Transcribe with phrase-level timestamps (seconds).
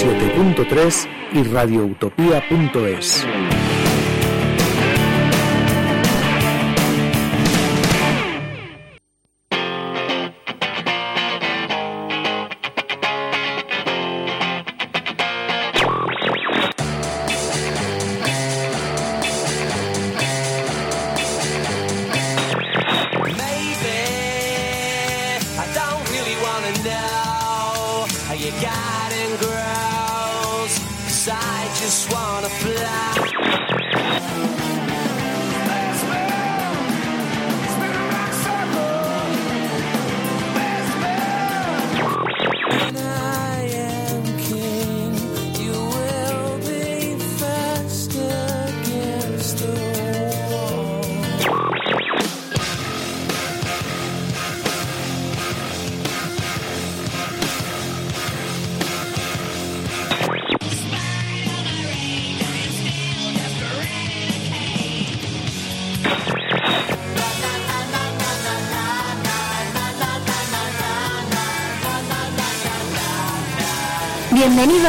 [0.00, 3.26] 107.3 y radioutopía.es.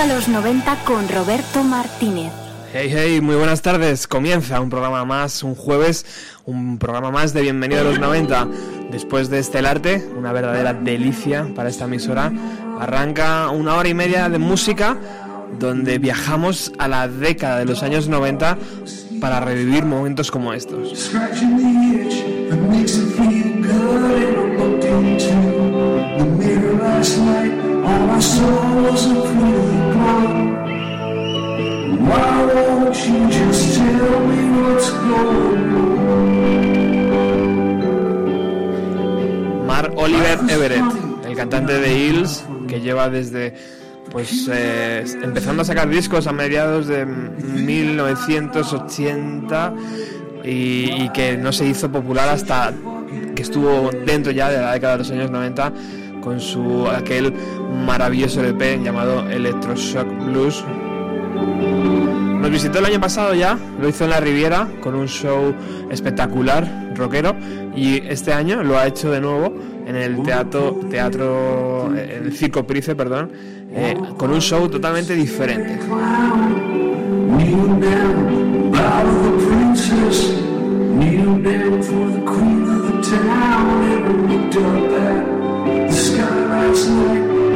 [0.02, 2.31] a los 90 con Roberto Martínez.
[2.73, 4.07] Hey, hey, muy buenas tardes.
[4.07, 6.07] Comienza un programa más, un jueves,
[6.45, 8.47] un programa más de Bienvenido a los 90.
[8.89, 12.31] Después de este arte, una verdadera delicia para esta emisora,
[12.79, 14.97] arranca una hora y media de música
[15.59, 18.57] donde viajamos a la década de los años 90
[19.19, 21.11] para revivir momentos como estos.
[39.66, 40.84] Mar Oliver Everett,
[41.28, 43.56] el cantante de Hills, que lleva desde
[44.12, 49.74] pues eh, empezando a sacar discos a mediados de 1980
[50.44, 52.74] y, y, que no se hizo popular hasta
[53.36, 55.74] que estuvo dentro ya de la década de los años 90
[56.22, 57.34] con su aquel
[57.72, 60.64] maravilloso LP llamado Electroshock Blues.
[62.42, 65.54] Nos visitó el año pasado ya, lo hizo en la Riviera con un show
[65.92, 67.36] espectacular, rockero,
[67.76, 69.54] y este año lo ha hecho de nuevo
[69.86, 73.32] en el teatro, teatro en el Circo Price, perdón,
[73.74, 75.80] eh, con un show totalmente diferente.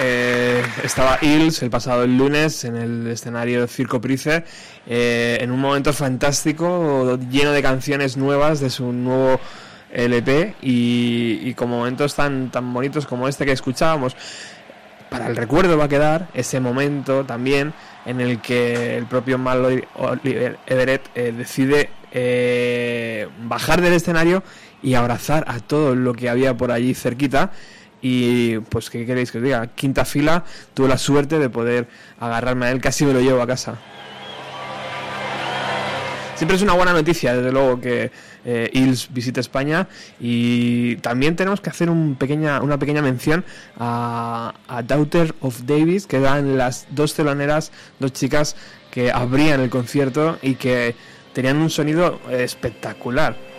[0.00, 4.44] eh, estaba Hills el pasado lunes en el escenario Circo Price,
[4.86, 9.40] eh, en un momento fantástico, lleno de canciones nuevas de su nuevo
[9.92, 14.16] LP y, y con momentos tan, tan bonitos como este que escuchábamos.
[15.08, 17.72] Para el recuerdo va a quedar ese momento también
[18.06, 24.42] en el que el propio Mal Oliver Everett eh, decide eh, bajar del escenario
[24.82, 27.52] y abrazar a todo lo que había por allí cerquita
[28.02, 29.66] y pues, ¿qué queréis que os diga?
[29.68, 31.88] Quinta fila, tuve la suerte de poder
[32.20, 33.78] agarrarme a él, casi me lo llevo a casa.
[36.36, 38.10] Siempre es una buena noticia, desde luego, que
[38.44, 39.88] eh, Ils visite España
[40.20, 43.42] y también tenemos que hacer un pequeña, una pequeña mención
[43.78, 48.54] a, a Daughter of Davis, que eran las dos teloneras, dos chicas
[48.90, 50.94] que abrían el concierto y que
[51.32, 53.55] tenían un sonido espectacular.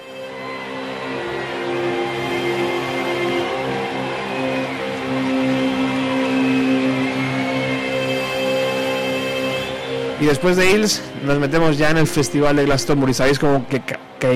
[10.19, 13.13] Y después de Hills nos metemos ya en el Festival de Glastonbury.
[13.13, 13.81] Sabéis como que,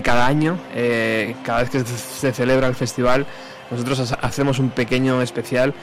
[0.03, 3.25] cada año, eh, cada vez que se celebra el festival,
[3.71, 5.73] nosotros hacemos un pequeño especial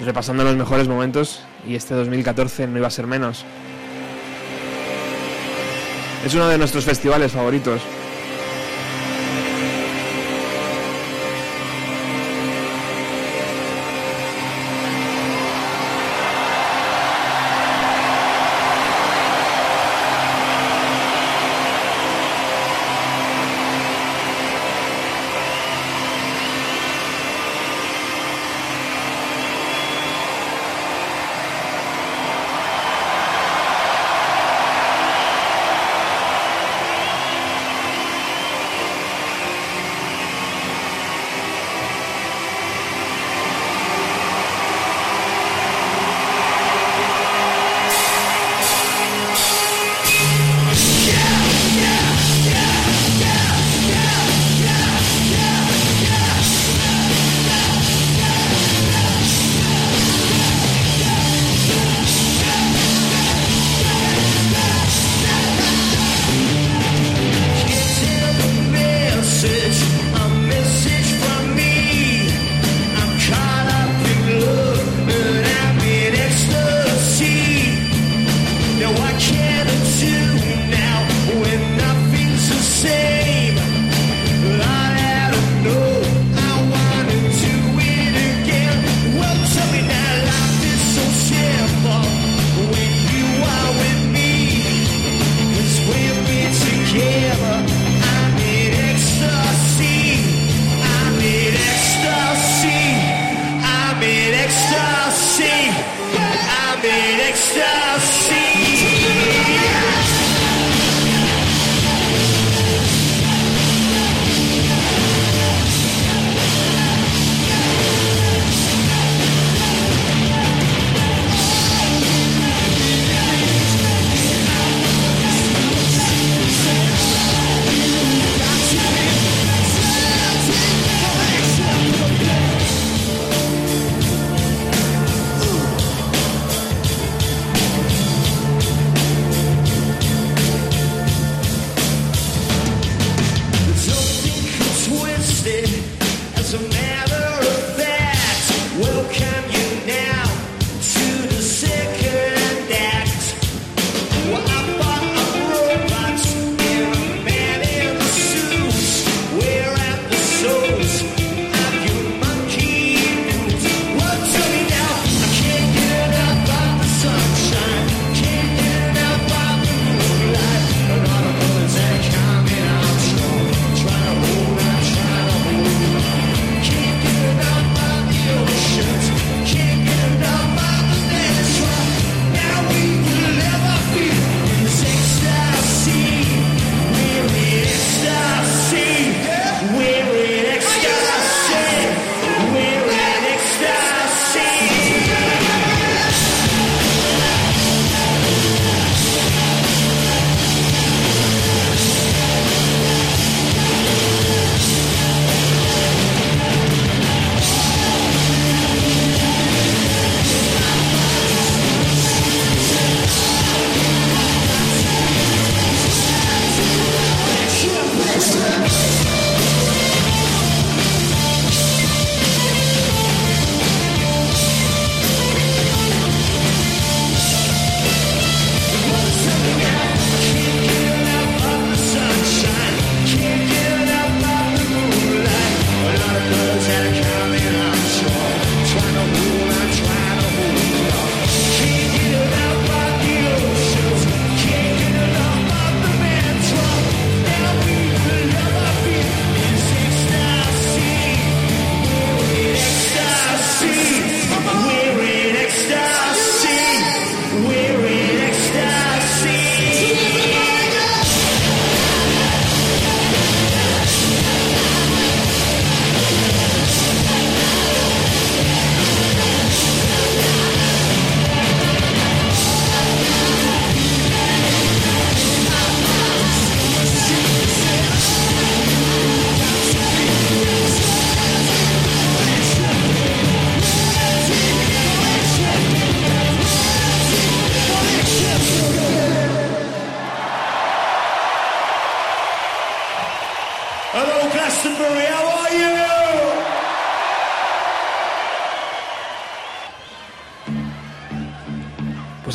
[0.00, 3.44] repasando los mejores momentos y este 2014 no iba a ser menos.
[6.24, 7.82] Es uno de nuestros festivales favoritos.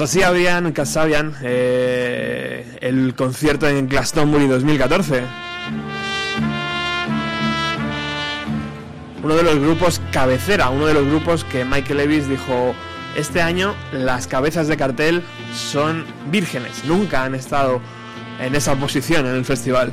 [0.07, 5.21] Así habían Casabian eh, el concierto en Glastonbury 2014.
[9.21, 12.73] Uno de los grupos cabecera, uno de los grupos que Michael Levis dijo,
[13.17, 15.23] este año las cabezas de cartel
[15.53, 17.81] son vírgenes, nunca han estado
[18.39, 19.91] en esa posición en el festival.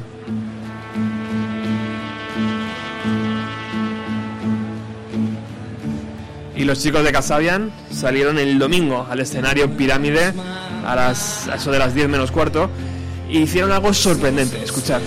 [6.65, 10.33] Y los chicos de Casabian salieron el domingo al escenario Pirámide
[10.87, 12.71] a, las, eso de las 10 menos cuarto
[13.29, 14.65] y hicieron algo sorprendente.
[14.65, 15.03] Escuchar.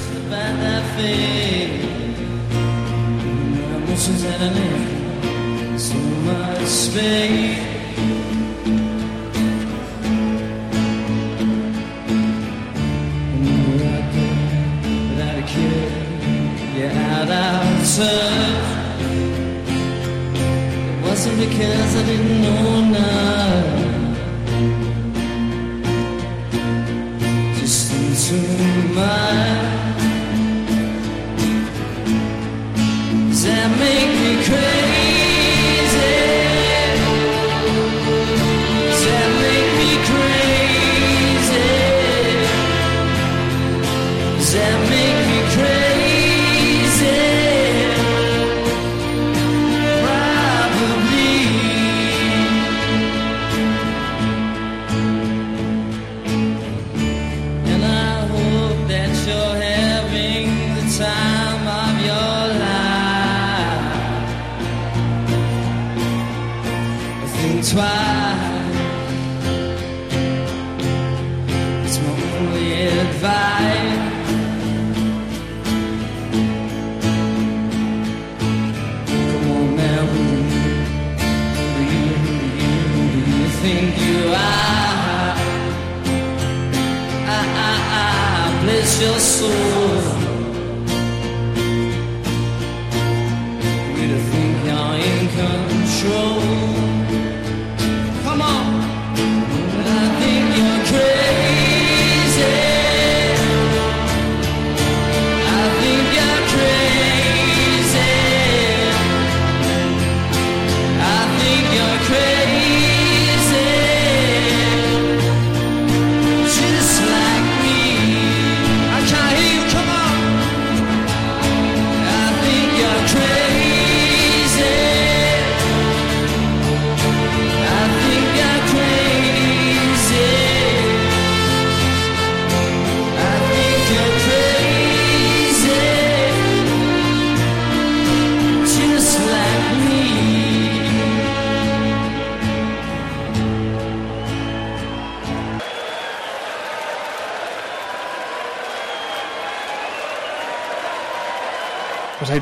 [21.35, 23.77] Because I didn't know enough.
[27.59, 28.37] Just into
[28.93, 29.57] my.
[33.29, 34.86] Does that make me crazy?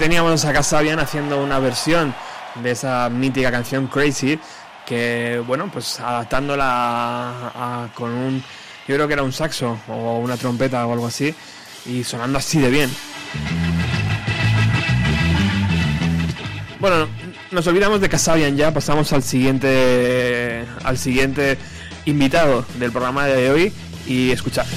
[0.05, 2.13] Teníamos a Casabian haciendo una versión
[2.61, 4.39] de esa mítica canción Crazy,
[4.85, 8.43] que bueno, pues adaptándola a- con un,
[8.87, 11.33] yo creo que era un saxo o una trompeta o algo así,
[11.87, 12.91] y sonando así de bien.
[16.79, 17.07] Bueno,
[17.49, 21.57] nos olvidamos de Casabian ya, pasamos al siguiente al siguiente
[22.05, 23.73] invitado del programa de hoy
[24.05, 24.67] y escuchar.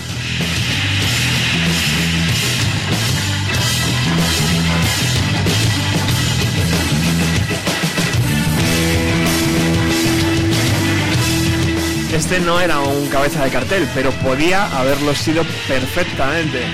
[12.19, 16.65] Este no era un cabeza de cartel, pero podía haberlo sido perfectamente.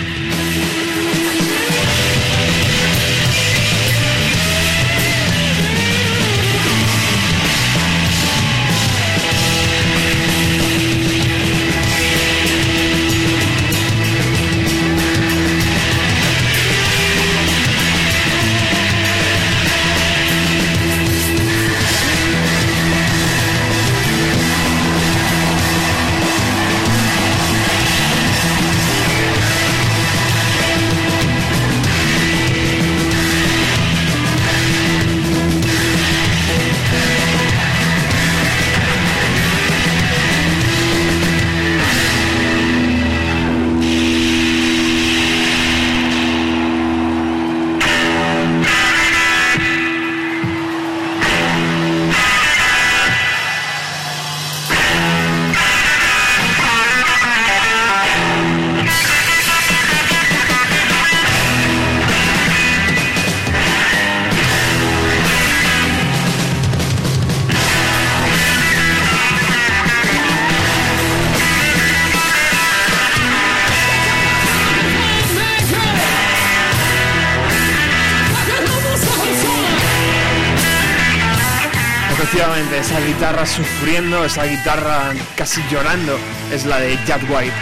[83.47, 86.19] Sufriendo, esa guitarra casi llorando,
[86.53, 87.55] es la de Jack White.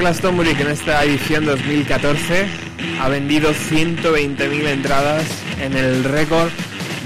[0.00, 2.46] Glastonbury, que en esta edición 2014
[3.00, 5.24] ha vendido 120.000 entradas
[5.60, 6.50] en el récord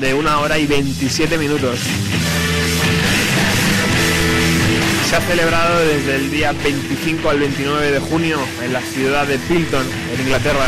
[0.00, 1.80] de una hora y 27 minutos.
[5.08, 9.38] Se ha celebrado desde el día 25 al 29 de junio en la ciudad de
[9.38, 10.66] Pilton, en Inglaterra.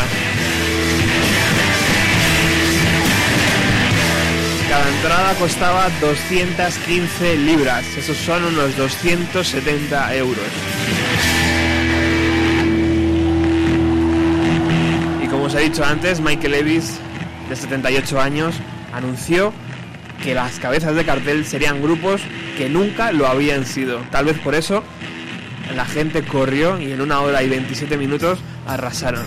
[4.69, 10.74] Cada entrada costaba 215 libras, esos son unos 270 euros.
[15.57, 16.99] He dicho antes, Michael Levis,
[17.49, 18.55] de 78 años,
[18.93, 19.53] anunció
[20.23, 22.21] que las cabezas de cartel serían grupos
[22.57, 23.99] que nunca lo habían sido.
[24.11, 24.83] Tal vez por eso
[25.75, 29.23] la gente corrió y en una hora y 27 minutos arrasaron.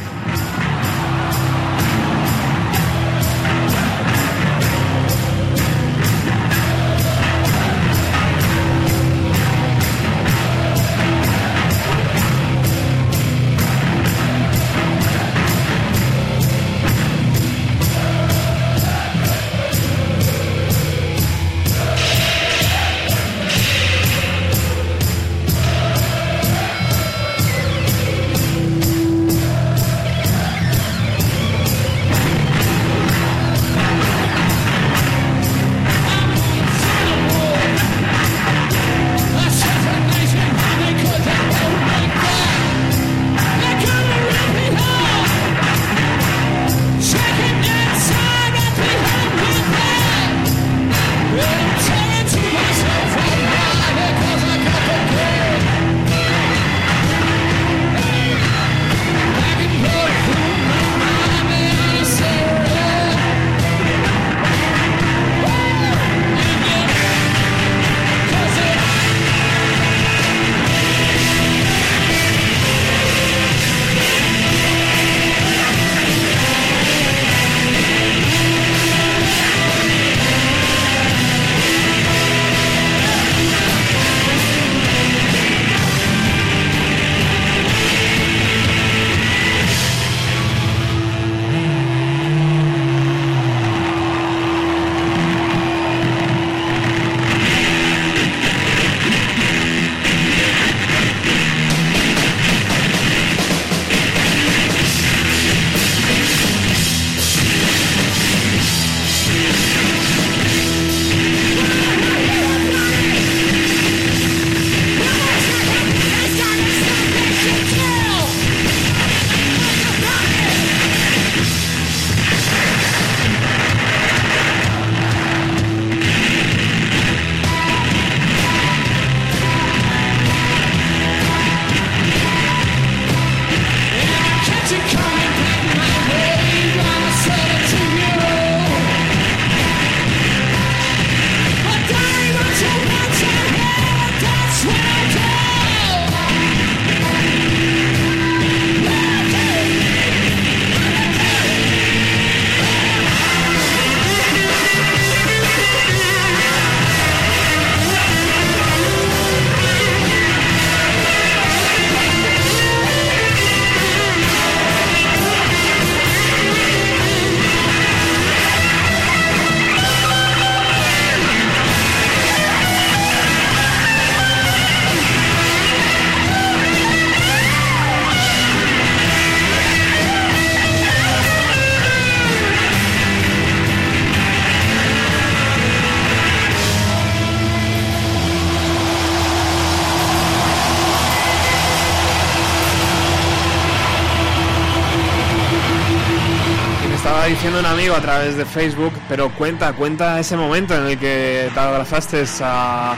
[197.79, 202.25] Amigo a través de Facebook, pero cuenta, cuenta ese momento en el que te abrazaste
[202.41, 202.97] a,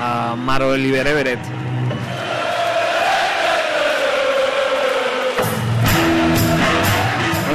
[0.00, 1.38] a Maro Oliver Everett.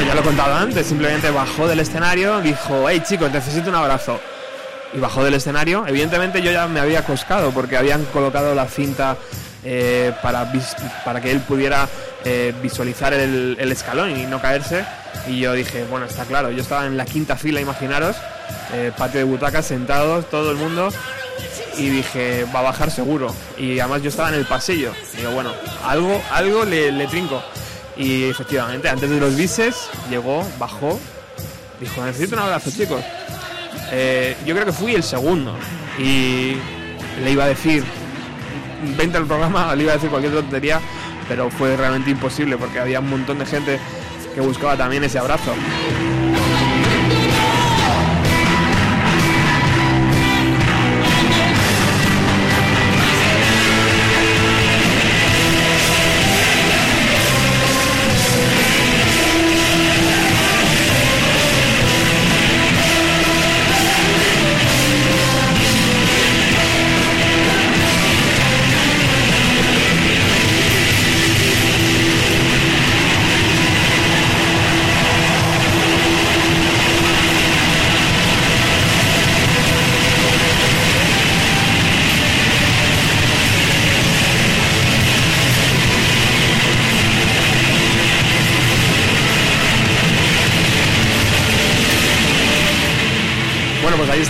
[0.08, 4.22] Ya lo he contado antes, simplemente bajó del escenario, dijo, hey chicos, necesito un abrazo.
[4.94, 5.86] Y bajó del escenario.
[5.86, 9.18] Evidentemente yo ya me había coscado porque habían colocado la cinta
[9.66, 10.50] eh, para,
[11.22, 11.90] que él pudiera
[12.24, 14.86] eh, visualizar el escalón y no caerse.
[15.28, 18.16] Y yo dije, bueno, está claro, yo estaba en la quinta fila, imaginaros,
[18.74, 20.90] eh, patio de butacas, sentados, todo el mundo,
[21.78, 23.34] y dije, va a bajar seguro.
[23.58, 24.94] Y además yo estaba en el pasillo.
[25.18, 25.52] Digo, bueno,
[25.86, 27.42] algo, algo le, trinco.
[27.98, 31.00] Y efectivamente, antes de los bises, llegó, bajó,
[31.80, 33.02] dijo, necesito un abrazo, chicos.
[33.92, 35.56] Eh, yo creo que fui el segundo.
[36.00, 36.56] Y
[37.24, 37.84] le iba a decir,
[38.98, 40.80] vente al programa, le iba a decir cualquier tontería,
[41.28, 43.80] pero fue realmente imposible porque había un montón de gente
[44.34, 45.52] que buscaba también ese abrazo.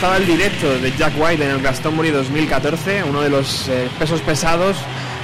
[0.01, 4.19] Estaba el directo de Jack White en el Glastonbury 2014, uno de los eh, pesos
[4.21, 4.75] pesados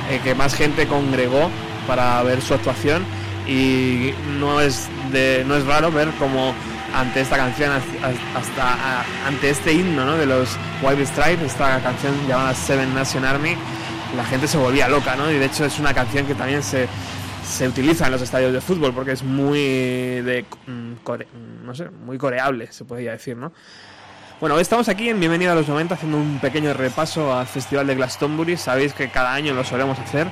[0.07, 1.49] eh, que más gente congregó
[1.87, 3.03] para ver su actuación
[3.47, 6.53] y no es de, no es raro ver como
[6.93, 7.71] ante esta canción
[8.35, 10.15] hasta ante este himno ¿no?
[10.15, 13.55] de los White Stripes esta canción llamada Seven Nation Army
[14.15, 15.31] la gente se volvía loca ¿no?
[15.31, 16.87] y de hecho es una canción que también se,
[17.43, 21.89] se utiliza en los estadios de fútbol porque es muy de mm, mm, no sé
[21.89, 23.51] muy coreable se podría decir ¿no?
[24.39, 27.95] Bueno, estamos aquí en Bienvenido a los 90 haciendo un pequeño repaso al Festival de
[27.95, 28.55] Glastonbury.
[28.55, 30.27] Sabéis que cada año lo solemos hacer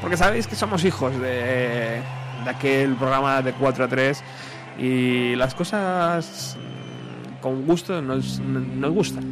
[0.00, 2.00] porque sabéis que somos hijos de,
[2.44, 4.22] de aquel programa de 4 a 3
[4.78, 6.56] y las cosas
[7.40, 9.24] con gusto nos, nos gustan.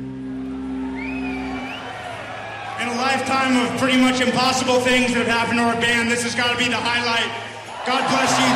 [2.81, 6.25] In a lifetime of pretty much impossible things that have happened to our band, this
[6.25, 7.31] has got to be the highlight.
[7.87, 8.51] God bless you.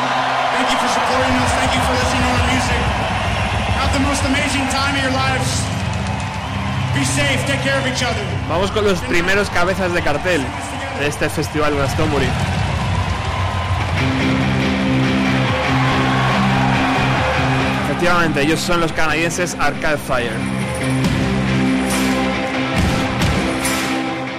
[0.50, 1.52] Thank you for supporting us.
[1.54, 2.39] Thank you for listening
[8.48, 10.42] Vamos con los primeros cabezas de cartel
[10.98, 12.26] de este Festival Glastonbury.
[17.84, 20.32] Efectivamente, ellos son los canadienses Arcade Fire.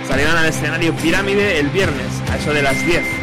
[0.08, 3.21] Salieron al escenario Pirámide el viernes, a eso de las 10.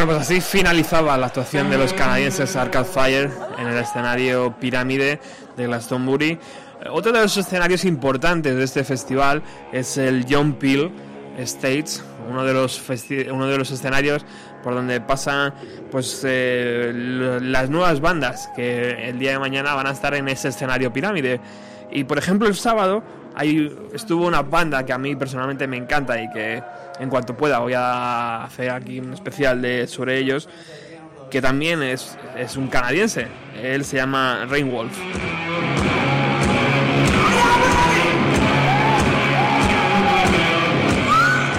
[0.00, 5.20] Bueno, pues así finalizaba la actuación de los canadienses Arcade Fire en el escenario Pirámide
[5.58, 6.30] de Glastonbury.
[6.30, 6.38] Eh,
[6.88, 10.90] Otro de los escenarios importantes de este festival es el John Peel
[11.36, 12.82] Stage, uno de los,
[13.30, 14.24] uno de los escenarios
[14.64, 15.52] por donde pasan
[15.90, 20.48] pues eh, las nuevas bandas que el día de mañana van a estar en ese
[20.48, 21.42] escenario Pirámide.
[21.92, 23.02] Y por ejemplo el sábado
[23.92, 26.62] estuvo una banda que a mí personalmente me encanta y que
[26.98, 30.48] en cuanto pueda voy a hacer aquí un especial de sobre ellos
[31.30, 33.28] que también es, es un canadiense.
[33.62, 34.98] Él se llama Rainwolf.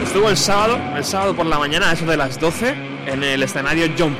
[0.03, 2.75] Estuvo el sábado el sábado por la mañana a eso de las 12
[3.07, 4.15] en el escenario John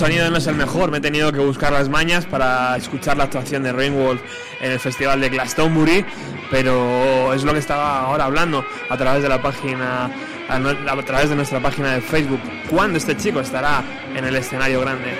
[0.00, 0.90] sonido no es el mejor.
[0.90, 4.18] Me he tenido que buscar las mañas para escuchar la actuación de Rainwolf
[4.62, 6.06] en el festival de Glastonbury,
[6.50, 10.10] pero es lo que estaba ahora hablando a través de la página,
[10.48, 12.40] a, través de nuestra página de Facebook.
[12.70, 13.84] ¿Cuándo este chico estará
[14.16, 15.12] en el escenario grande?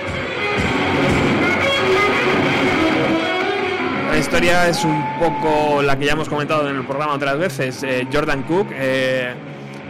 [4.09, 7.83] La historia es un poco la que ya hemos comentado en el programa otras veces.
[7.83, 9.35] Eh, Jordan Cook eh,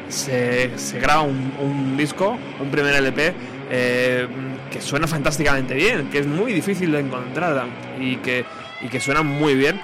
[0.10, 0.70] se,
[1.00, 3.34] graba un, un disco, un primer LP,
[3.70, 4.28] eh,
[4.72, 7.66] que suena fantásticamente bien, que es muy difícil de encontrar
[8.00, 8.46] y que,
[8.82, 9.80] y que suena muy bien,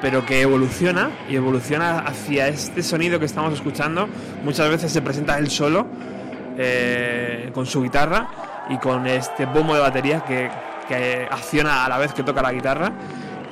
[0.00, 4.08] pero que evoluciona y evoluciona hacia este sonido que estamos escuchando.
[4.44, 5.86] Muchas veces se presenta él solo,
[6.56, 8.28] eh, con su guitarra
[8.70, 10.50] y con este bombo de batería que,
[10.88, 12.92] que acciona a la vez que toca la guitarra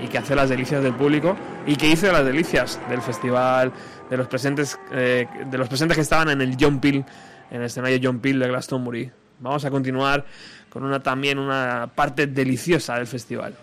[0.03, 3.72] y que hace las delicias del público y que hizo las delicias del festival
[4.11, 7.05] de los presentes eh, de los presentes que estaban en el John Peel
[7.51, 9.11] en el escenario John Peel de Glastonbury
[9.41, 10.24] vamos a continuar
[10.70, 13.54] con una también una parte deliciosa del festival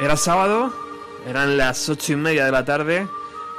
[0.00, 0.72] Era sábado,
[1.26, 3.06] eran las ocho y media de la tarde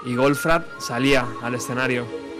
[0.03, 2.30] y Goldfrapp salía al escenario.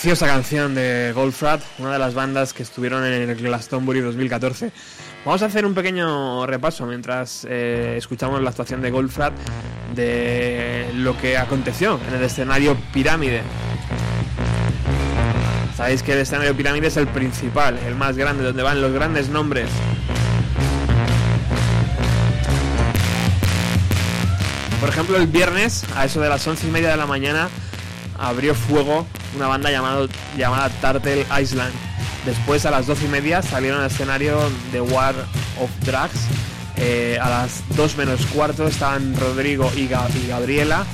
[0.00, 4.72] Preciosa canción de Goldfrapp, una de las bandas que estuvieron en el Glastonbury 2014.
[5.26, 9.34] Vamos a hacer un pequeño repaso mientras eh, escuchamos la actuación de Goldfrapp
[9.94, 13.42] de lo que aconteció en el escenario Pirámide.
[15.76, 19.28] Sabéis que el escenario Pirámide es el principal, el más grande, donde van los grandes
[19.28, 19.68] nombres.
[24.80, 27.50] Por ejemplo, el viernes, a eso de las once y media de la mañana,
[28.18, 29.06] abrió fuego
[29.36, 31.72] una banda llamado, llamada Turtle Island.
[32.24, 34.38] Después, a las doce y media, salieron al escenario
[34.72, 35.14] de War
[35.60, 36.20] of Drugs.
[36.76, 40.84] Eh, a las 2 menos cuarto estaban Rodrigo y Gabriela.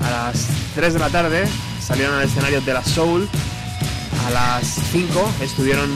[0.00, 1.46] A las 3 de la tarde
[1.80, 3.28] salieron al escenario de la Soul.
[4.26, 5.88] A las 5 estuvieron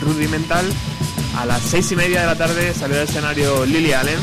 [0.00, 0.66] Rudimental.
[1.38, 4.18] A las 6 y media de la tarde salió al escenario Lily Allen.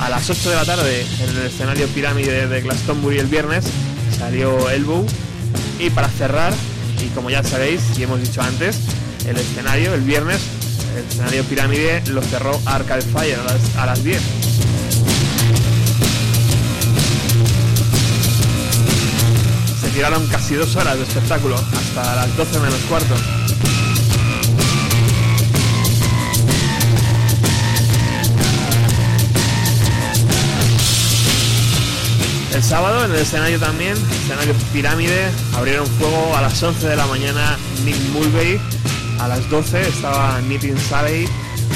[0.00, 3.64] A las 8 de la tarde en el escenario Pirámide de Glastonbury el viernes
[4.18, 5.06] salió Elbow.
[5.80, 6.52] Y para cerrar,
[7.02, 8.80] y como ya sabéis y hemos dicho antes,
[9.26, 10.42] el escenario el viernes,
[10.94, 14.20] el escenario Pirámide lo cerró Arcade Fire a las, a las 10.
[19.80, 23.14] Se tiraron casi dos horas de espectáculo, hasta las 12 menos cuarto.
[32.54, 37.06] El sábado en el escenario también, escenario Pirámide, abrieron fuego a las 11 de la
[37.06, 38.60] mañana Nick Mulvey,
[39.20, 41.28] a las 12 estaba Nitin Saley,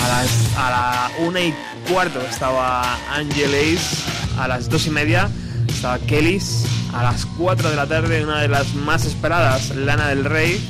[0.03, 1.55] a las a la 1 y
[1.89, 4.03] cuarto estaba Angel Ace,
[4.37, 5.31] a las 2 y media
[5.69, 10.25] estaba Kellys, a las 4 de la tarde una de las más esperadas, Lana del
[10.25, 10.61] Rey,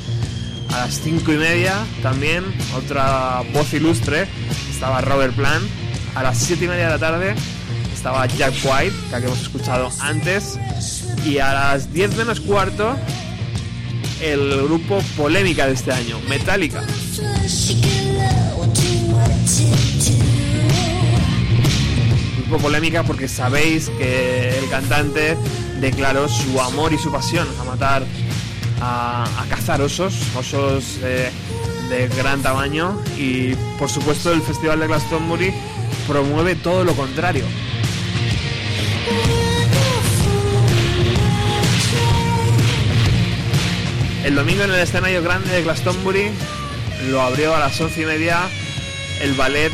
[0.74, 2.44] a las 5 y media también
[2.76, 4.28] otra voz ilustre,
[4.70, 5.64] estaba Robert Plant,
[6.14, 7.34] a las 7 y media de la tarde
[8.04, 10.58] estaba Jack White, que hemos escuchado antes,
[11.24, 12.94] y a las 10 menos cuarto
[14.20, 16.82] el grupo polémica de este año, Metallica.
[22.36, 25.38] Grupo polémica porque sabéis que el cantante
[25.80, 28.04] declaró su amor y su pasión a matar,
[28.82, 31.30] a, a cazar osos, osos eh,
[31.88, 35.54] de gran tamaño y por supuesto el Festival de Glastonbury
[36.06, 37.46] promueve todo lo contrario.
[44.24, 46.30] El domingo en el escenario grande de Glastonbury
[47.10, 48.40] lo abrió a las once y media
[49.20, 49.70] el ballet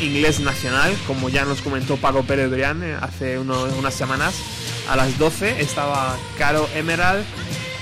[0.00, 4.34] inglés nacional, como ya nos comentó Paco Pérez Brián eh, hace unas semanas.
[4.88, 7.24] A las 12 estaba Caro Emerald,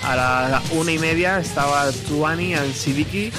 [0.05, 3.33] a la una y media estaba Tuani and Sidiki,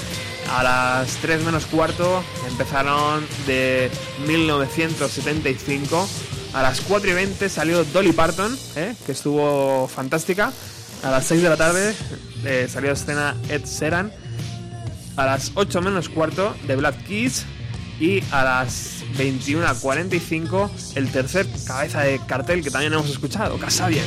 [0.54, 3.90] a las 3 menos cuarto empezaron de
[4.26, 6.08] 1975,
[6.54, 10.52] a las 4 y 20 salió Dolly Parton, eh, que estuvo fantástica,
[11.02, 11.94] a las 6 de la tarde
[12.44, 14.12] eh, salió escena Ed Sheeran,
[15.16, 17.44] a las 8 menos cuarto de Black Keys.
[18.00, 24.02] Y a las 21.45 el tercer cabeza de cartel que también hemos escuchado, Casabia.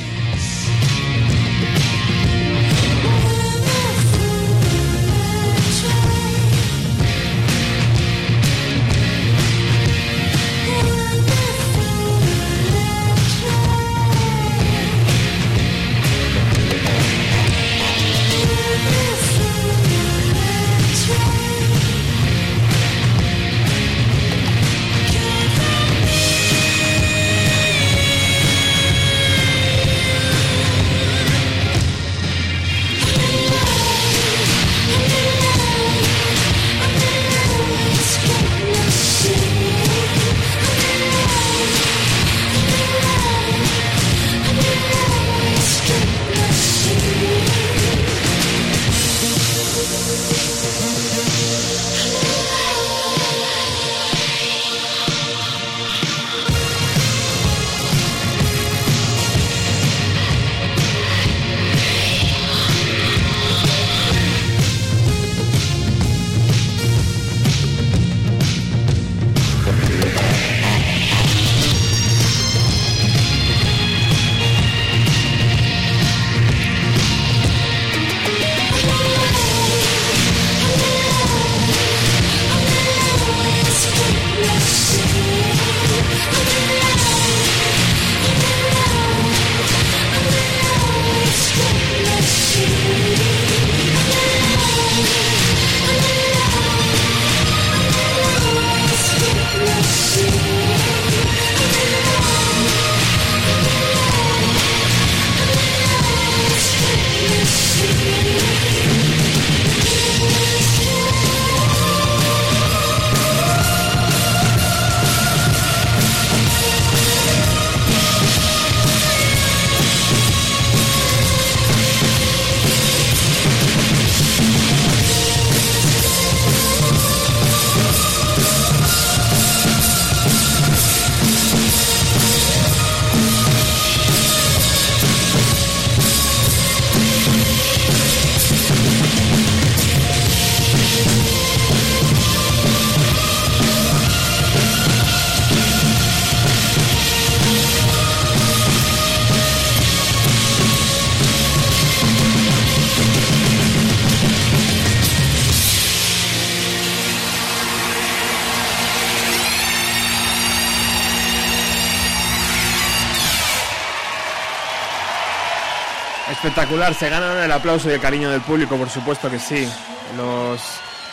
[166.47, 169.67] Espectacular, se ganan el aplauso y el cariño del público, por supuesto que sí.
[170.15, 170.61] Los,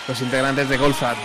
[0.06, 1.16] los integrantes de Golfat.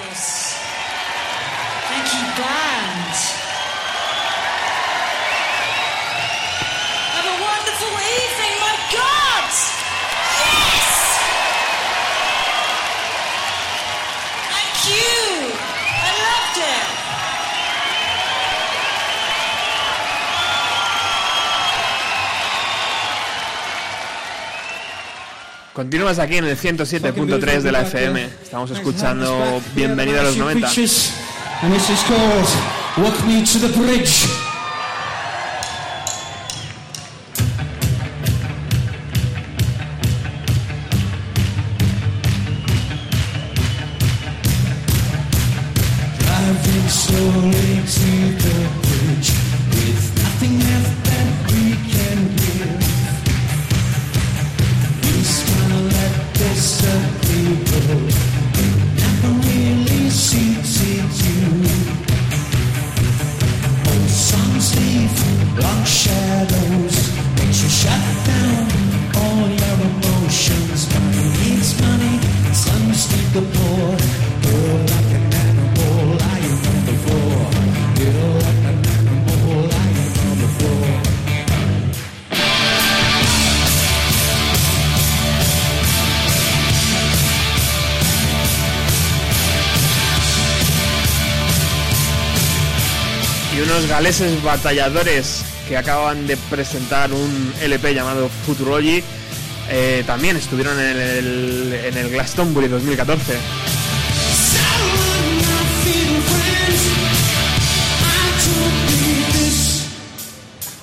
[25.79, 28.25] Continúas aquí en el 107.3 de la FM.
[28.43, 30.67] Estamos escuchando Bienvenido a los 90.
[94.43, 99.01] Batalladores que acaban de presentar un LP llamado Futurology.
[99.69, 103.33] eh, también estuvieron en el, en el Glastonbury 2014.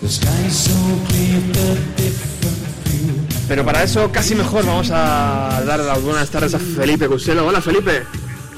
[0.01, 0.72] The sky's so
[1.09, 3.26] clear, the different view.
[3.49, 7.47] Pero para eso casi mejor vamos a dar las buenas tardes a Felipe Cuselo.
[7.47, 8.03] Hola Felipe.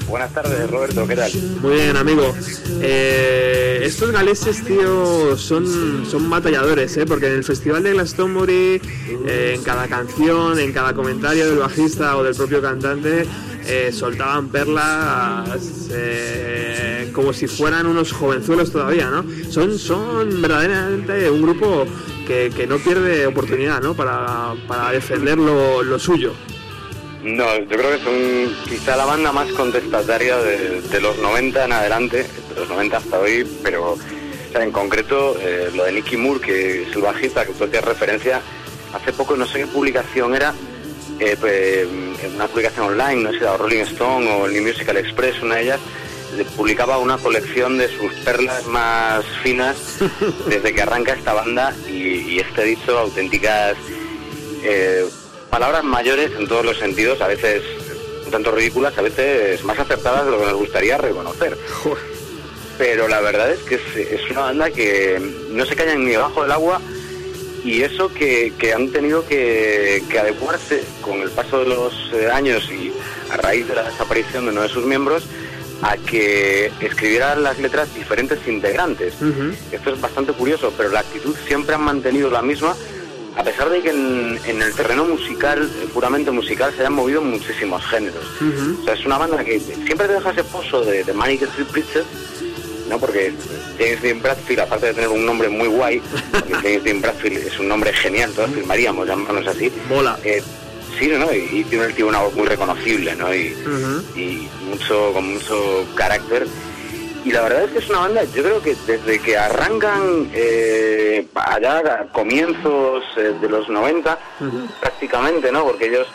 [0.07, 1.31] Buenas tardes, Roberto, ¿qué tal?
[1.61, 2.33] Muy bien, amigo.
[2.81, 3.58] Eh,
[3.89, 7.05] estos galeses, tío, son, son batalladores, ¿eh?
[7.07, 8.79] Porque en el Festival de Glastonbury,
[9.25, 13.25] eh, en cada canción, en cada comentario del bajista o del propio cantante,
[13.67, 19.25] eh, soltaban perlas eh, como si fueran unos jovenzuelos todavía, ¿no?
[19.49, 21.87] Son, son verdaderamente un grupo
[22.27, 23.95] que, que no pierde oportunidad, ¿no?
[23.95, 26.33] Para, para defender lo, lo suyo.
[27.23, 32.17] No, yo creo que son quizá la banda más contestataria de, los 90 en adelante,
[32.17, 36.41] de los 90 hasta hoy, pero o sea, en concreto eh, lo de Nicky Moore,
[36.41, 38.41] que es el bajista que tú hacías referencia,
[38.93, 40.53] hace poco no sé qué publicación era,
[41.19, 41.87] eh, pues,
[42.33, 45.55] una publicación online, no sé si era Rolling Stone o el New Musical Express, una
[45.55, 45.79] de ellas,
[46.55, 49.97] publicaba una colección de sus perlas más finas
[50.47, 53.75] desde que arranca esta banda y, y este dicho auténticas
[54.63, 55.05] eh,
[55.49, 57.63] palabras mayores en todos los sentidos, a veces
[58.25, 61.57] un tanto ridículas, a veces más acertadas de lo que nos gustaría reconocer.
[62.79, 65.21] Pero la verdad es que es, es una banda que
[65.51, 66.81] no se callan ni debajo del agua
[67.63, 72.31] y eso que, que han tenido que, que adecuarse con el paso de los eh,
[72.31, 72.91] años y
[73.31, 75.25] a raíz de la desaparición de uno de sus miembros
[75.81, 79.13] a que escribieran las letras diferentes integrantes.
[79.71, 82.75] Esto es bastante curioso, pero la actitud siempre han mantenido la misma,
[83.35, 87.21] a pesar de que en, en el terreno musical, eh, puramente musical, se hayan movido
[87.21, 88.25] muchísimos géneros.
[88.81, 91.67] O sea, es una banda que siempre te deja ese pozo de, de Manic Street
[91.67, 92.07] Preachers,
[92.89, 92.99] ¿no?
[92.99, 93.33] Porque
[93.77, 97.59] James Dean Bradfield, aparte de tener un nombre muy guay, porque James Dean Bradfield es
[97.59, 99.71] un nombre genial, todos firmaríamos llamarnos así.
[99.87, 100.17] Mola.
[100.23, 100.41] Eh,
[100.97, 101.31] sí, ¿no?
[101.33, 103.33] Y, tiene, el tío una voz muy reconocible, ¿no?
[103.33, 103.55] Y,
[104.15, 106.47] y mucho, con mucho carácter.
[107.25, 111.27] Y la verdad es que es una banda, yo creo que desde que arrancan eh,
[111.35, 114.17] allá a comienzos eh, de los 90,
[114.79, 115.65] prácticamente, ¿no?
[115.65, 116.07] Porque ellos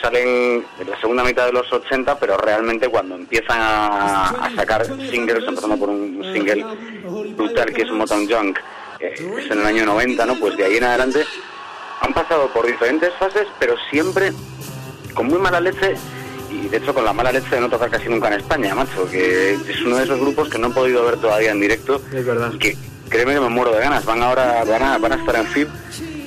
[0.00, 4.84] salen en la segunda mitad de los 80, pero realmente cuando empiezan a, a sacar
[4.84, 6.64] singles, empezando por un single
[7.36, 8.58] brutal que es Motown Junk,
[9.00, 10.36] eh, es en el año 90, ¿no?
[10.36, 11.24] Pues de ahí en adelante
[12.00, 14.32] han pasado por diferentes fases, pero siempre
[15.14, 15.94] con muy mala leche
[16.50, 19.08] y de hecho con la mala leche de no tocar casi nunca en España, macho,
[19.10, 22.00] que es uno de esos grupos que no he podido ver todavía en directo.
[22.12, 22.52] Es verdad.
[22.52, 22.76] y que
[23.08, 24.04] créeme que me muero de ganas.
[24.04, 25.68] Van ahora, van a, van a estar en FIB.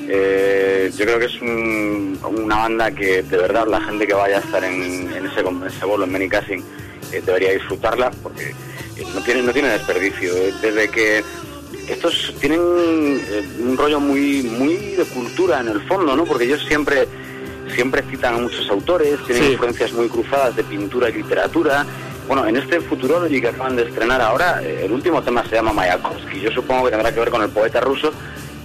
[0.08, 4.38] Eh, yo creo que es un- una banda que de verdad la gente que vaya
[4.38, 6.64] a estar en, en ese, en ese bolo en Benny Cassin
[7.12, 8.50] eh, debería disfrutarla porque
[8.98, 10.34] eh, no tiene, no tiene desperdicio.
[10.62, 11.24] Desde que
[11.90, 16.24] estos tienen un rollo muy, muy de cultura en el fondo, ¿no?
[16.26, 17.08] Porque ellos siempre
[17.74, 19.52] siempre citan a muchos autores, tienen Sí.
[19.54, 21.86] influencias muy cruzadas de pintura y literatura.
[22.28, 26.40] Bueno, en este Futurology que acaban de estrenar ahora, el último tema se llama Mayakovsky.
[26.42, 28.14] Yo supongo que tendrá que ver con el poeta ruso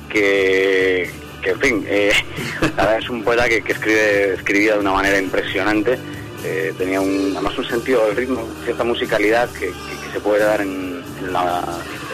[0.09, 1.11] que,
[1.43, 2.12] que en fin, eh,
[2.76, 5.99] la verdad es un poeta que, que escribe, escribía de una manera impresionante.
[6.45, 9.72] eh, tenía un, además un sentido del ritmo, cierta musicalidad que, que-
[10.07, 11.62] que se puede dar en, en la,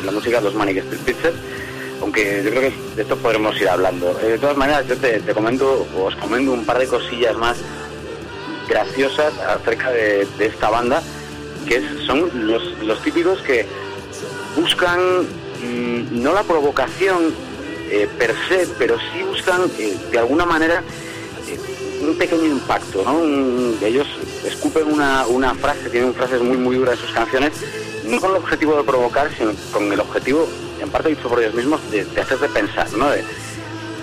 [0.00, 1.36] en la música de los Manic Street Preachers,
[2.02, 4.18] aunque yo creo que de esto podremos ir hablando.
[4.22, 7.56] Eh, de todas maneras, yo te, te comento, os comento un par de cosillas más
[8.68, 11.02] graciosas acerca de, de esta banda,
[11.68, 13.64] que es- son los, los típicos que
[14.56, 15.00] buscan
[15.62, 17.32] mm, no la provocación
[17.90, 20.82] eh, per se, pero sí buscan eh, de alguna manera
[21.48, 21.58] eh,
[22.04, 23.22] un pequeño impacto, ¿no?
[23.86, 24.06] Ellos
[24.44, 27.52] escupen una, una frase, tienen frases muy muy duras en sus canciones,
[28.06, 30.48] no con el objetivo de provocar, sino con el objetivo,
[30.80, 33.10] en parte dicho por ellos mismos, de, de hacerte pensar, ¿no?
[33.10, 33.24] De-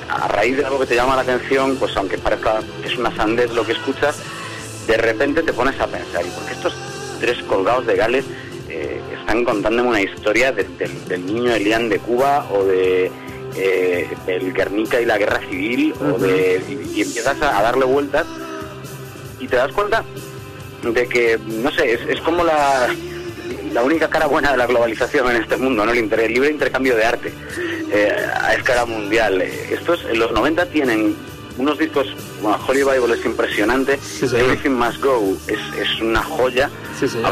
[0.10, 3.16] a raíz de algo que te llama la atención, pues aunque parezca que es una
[3.16, 4.16] sandez lo que escuchas,
[4.86, 6.74] de repente te pones a pensar, ¿y por qué estos
[7.20, 8.26] tres colgados de Gales
[8.70, 10.68] eh, están contándome una historia de-
[11.08, 13.12] del niño Elian de Cuba o de
[13.56, 18.26] eh, el Guernica y la guerra civil o de, y, y empiezas a, darle vueltas
[19.40, 20.04] y te das cuenta
[20.84, 22.88] de que, no sé, es, es como la,
[23.74, 25.92] la única cara buena de la globalización en este mundo, ¿no?
[25.92, 27.34] El, inter- el libre intercambio de arte
[27.92, 29.42] eh, a escala mundial.
[29.42, 31.16] Estos en los 90 tienen
[31.58, 32.08] unos discos,
[32.42, 33.98] bueno, Holy Bible es impresionante,
[34.28, 34.46] señor.
[34.46, 37.32] Everything Must Go es, es una joya Sí, señor.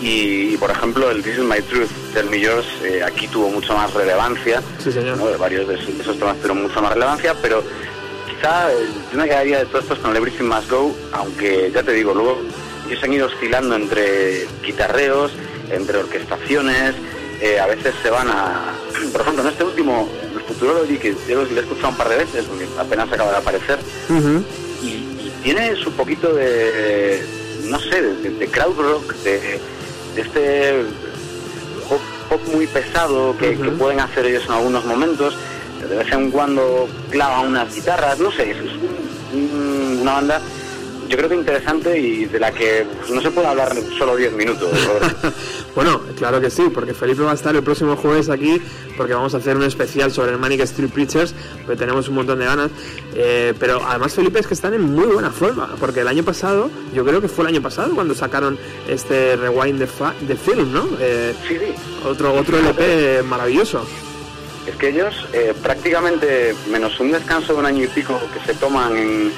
[0.00, 3.74] Y, por ejemplo, el This is My Truth, Tell Me Yours, eh, aquí tuvo mucho
[3.74, 4.62] más relevancia.
[4.82, 5.16] Sí, señor.
[5.16, 5.26] ¿no?
[5.38, 7.62] Varios de esos, de esos temas tuvieron mucha más relevancia, pero
[8.28, 8.76] quizá eh,
[9.12, 12.14] yo me quedaría de todos estos con el Everything Must Go, aunque ya te digo,
[12.14, 12.38] luego
[12.88, 15.32] ellos han ido oscilando entre guitarreos,
[15.70, 16.94] entre orquestaciones,
[17.40, 18.74] eh, a veces se van a...
[19.12, 22.18] Por ejemplo, en este último, el Futurology, que yo lo he escuchado un par de
[22.18, 23.78] veces, porque apenas acaba de aparecer,
[24.80, 27.20] y, y tiene su poquito de,
[27.64, 29.60] no sé, de, de crowd rock, de
[30.20, 30.84] este
[31.88, 35.36] pop, pop muy pesado que, que pueden hacer ellos en algunos momentos.
[35.88, 38.72] De vez en cuando clavan unas guitarras, no sé, es, es
[39.32, 40.40] un- una banda
[41.08, 44.70] yo creo que interesante y de la que no se puede hablar solo 10 minutos.
[45.74, 48.60] Bueno, claro que sí, porque Felipe va a estar el próximo jueves aquí,
[48.96, 51.32] porque vamos a hacer un especial sobre el Manic Street Preachers,
[51.64, 52.70] porque tenemos un montón de ganas.
[53.14, 56.68] Eh, pero además, Felipe, es que están en muy buena forma, porque el año pasado,
[56.92, 60.72] yo creo que fue el año pasado cuando sacaron este Rewind de, fa- de Film,
[60.72, 60.88] ¿no?
[60.98, 61.72] Eh, sí, sí.
[62.04, 63.86] Otro, otro LP maravilloso.
[64.66, 68.58] Es que ellos eh, prácticamente, menos un descanso de un año y pico que se
[68.58, 69.32] toman en-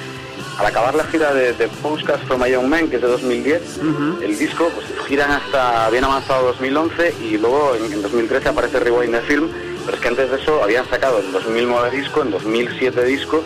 [0.61, 3.79] al acabar la gira de, de Postcards from a Young Man, que es de 2010,
[4.23, 9.11] el disco, pues giran hasta bien avanzado 2011 y luego en, en 2013 aparece Rewind
[9.13, 9.49] the Film,
[9.85, 13.43] pero es que antes de eso habían sacado en 2009 disco, en 2007 disco,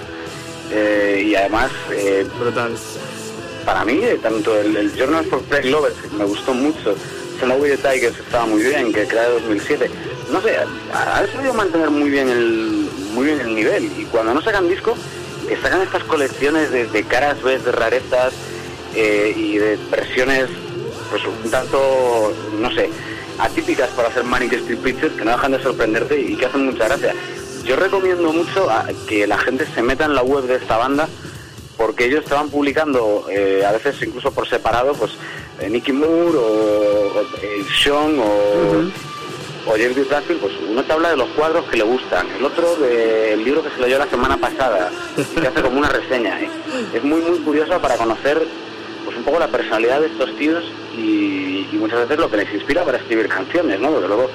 [0.71, 1.71] eh, y además...
[1.91, 2.75] eh, Brutal.
[3.65, 6.95] Para mí, eh, tanto el, el Journal for Prey Lovers, que me gustó mucho,
[7.39, 9.89] Snow with the Tigers estaba muy bien, que era de 2007,
[10.31, 10.55] no sé,
[10.93, 14.95] ha sabido mantener muy bien el muy bien el nivel, y cuando no sacan disco,
[15.61, 18.33] sacan estas colecciones de, caras B, de rarezas
[18.95, 20.49] eh, y de versiones
[21.09, 22.89] pues un tanto, no sé,
[23.39, 26.85] atípicas para hacer Manic Street Preachers que no dejan de sorprenderte y que hacen mucha
[26.85, 27.13] gracia.
[27.63, 31.07] Yo recomiendo mucho a que la gente se meta en la web de esta banda
[31.77, 35.11] porque ellos estaban publicando eh, a veces incluso por separado pues
[35.59, 37.23] eh, Nicky Moore o, o,
[37.81, 38.89] Sean o,
[39.65, 42.75] o James Bradfield, pues uno te habla de los cuadros que le gustan, el otro
[42.75, 46.39] del libro que se leyó la semana pasada que hace como una reseña.
[46.39, 46.49] ¿eh?
[46.93, 48.45] Es muy muy curioso para conocer
[49.03, 50.63] pues un poco la personalidad de estos tíos
[50.97, 53.91] y, muchas veces lo que les inspira para escribir canciones, ¿no?
[53.91, 54.29] Porque luego,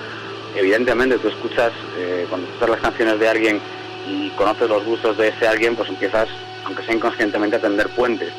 [0.55, 3.61] evidentemente, tú escuchas, eh, cuando escuchas las canciones de alguien
[4.07, 6.29] y conoces los gustos de ese alguien, pues empiezas,
[6.65, 8.31] aunque sea inconscientemente, a tender puentes.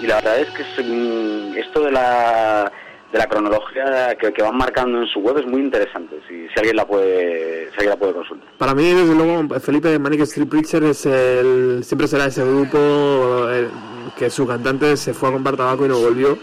[0.00, 2.72] Y la verdad es que mm, esto de la,
[3.12, 6.54] de la cronología que, que van marcando en su web es muy interesante, si, si
[6.58, 8.48] alguien la puede si alguien la puede consultar.
[8.58, 12.78] Para mí, desde luego, Felipe de Manic Street Preacher es el, siempre será ese grupo
[13.50, 13.68] eh,
[14.16, 16.38] que su cantante se fue a comprar tabaco y no volvió.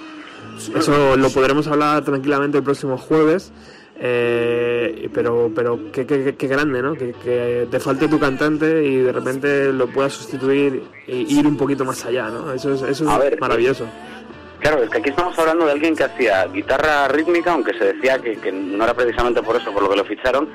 [0.76, 3.54] Eso lo podremos hablar tranquilamente el próximo jueves.
[4.00, 6.94] eh, pero pero qué, qué- qué- grande, ¿no?
[6.96, 11.58] Que, que te falte tu cantante y de repente lo puedas sustituir e ir un
[11.58, 12.52] poquito más allá, ¿no?
[12.54, 13.86] Eso es, eso es ver, maravilloso.
[14.60, 18.20] Claro, es que aquí estamos hablando de alguien que hacía guitarra rítmica, aunque se decía
[18.20, 20.50] que, que no era precisamente por eso por lo que lo ficharon,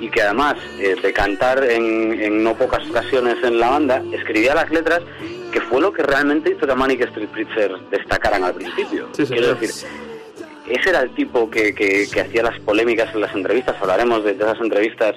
[0.00, 4.54] y que además eh, de cantar en, en no pocas ocasiones en la banda, escribía
[4.54, 5.02] las letras,
[5.52, 9.08] que fue lo que realmente hizo que Manic Street Preachers destacaran al principio.
[9.12, 9.70] Sí, Quiero decir,
[10.68, 14.34] ese era el tipo que, que- que hacía las polémicas en las entrevistas, hablaremos de,
[14.34, 15.16] de esas entrevistas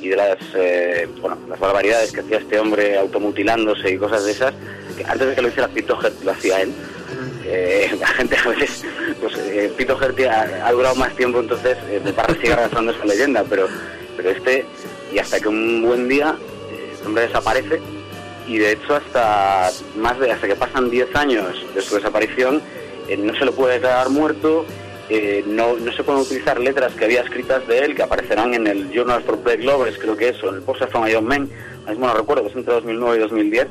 [0.00, 4.32] y de las, eh, bueno, las barbaridades que hacía este hombre automutilándose y cosas de
[4.32, 4.54] esas,
[4.96, 6.72] que antes de que lo hiciera Pito Head, lo hacía él.
[7.52, 8.84] Eh, la gente a veces,
[9.20, 13.04] pues eh, Pito Herty ha, durado más tiempo, entonces eh, me parece sigue arrastrando esa
[13.04, 13.66] leyenda, pero,
[14.16, 14.64] pero este,
[15.12, 16.36] y hasta que un buen día,
[16.70, 17.80] eh, el hombre desaparece
[18.46, 22.62] y de hecho hasta más de hasta que pasan 10 años de su desaparición
[23.18, 24.64] no se lo puede declarar muerto,
[25.46, 28.90] no, no se pueden utilizar letras que había escritas de él que aparecerán en el
[28.92, 31.50] Journal for Black Lovers, creo que es, o en el Poster from Young Man,
[31.80, 33.68] ahora mismo no recuerdo, que es entre 2009 y 2010,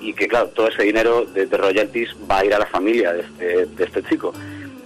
[0.00, 3.12] y que claro, todo ese dinero de, de royalties va a ir a la familia
[3.12, 4.32] de este, de este chico.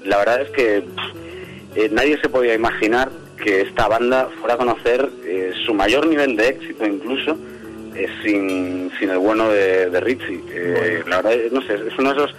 [0.05, 4.57] La verdad es que pff, eh, nadie se podía imaginar que esta banda fuera a
[4.57, 7.37] conocer eh, su mayor nivel de éxito incluso
[7.95, 10.43] eh, sin, sin el bueno de, de Richie.
[11.07, 12.35] La verdad, no sé, es uno de esos,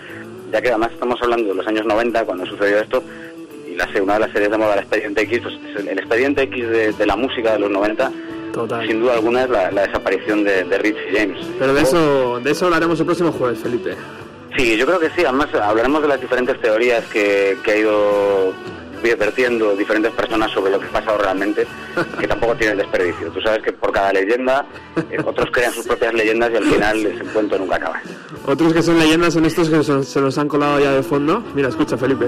[0.51, 3.03] ya que además estamos hablando de los años 90 cuando sucedió esto,
[3.69, 5.99] y la, una de las series de moda, el Expediente X, pues es el, el
[5.99, 8.11] Expediente X de, de la música de los 90,
[8.53, 8.87] Total.
[8.87, 11.45] sin duda alguna es la, la desaparición de, de Richie James.
[11.59, 13.95] Pero de eso, de eso hablaremos el próximo jueves, Felipe.
[14.57, 15.23] Sí, yo creo que sí.
[15.23, 18.53] Además, hablaremos de las diferentes teorías que, que ha ido
[19.01, 21.65] vertiendo diferentes personas sobre lo que ha pasado realmente,
[22.19, 23.29] que tampoco tiene desperdicio.
[23.29, 24.65] Tú sabes que por cada leyenda,
[25.09, 28.01] eh, otros crean sus propias leyendas y al final ese cuento nunca acaba.
[28.45, 31.41] Otros que son leyendas son estos que son- se nos han colado ya de fondo.
[31.55, 32.27] Mira, escucha, Felipe.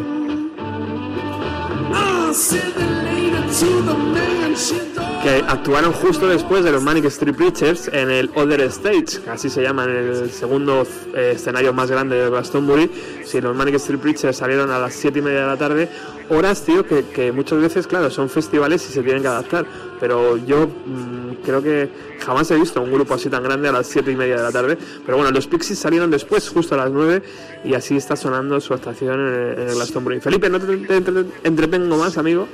[5.24, 9.61] Que actuaron justo después de los Manic Street Preachers en el Other Stage, así se
[9.61, 12.89] llama, en el segundo eh, escenario más grande de Glastonbury.
[13.24, 15.89] Si los Manic Street Preachers salieron a las 7 y media de la tarde,
[16.30, 19.67] horas, tío, que, que muchas veces, claro, son festivales y se tienen que adaptar.
[19.99, 21.89] Pero yo mm, creo que
[22.26, 24.51] jamás he visto un grupo así tan grande a las 7 y media de la
[24.51, 24.76] tarde.
[25.05, 27.22] Pero bueno, los Pixies salieron después, justo a las 9,
[27.63, 30.19] y así está sonando su actuación en en el Glastonbury.
[30.19, 32.47] Felipe, no te entretengo más, amigo.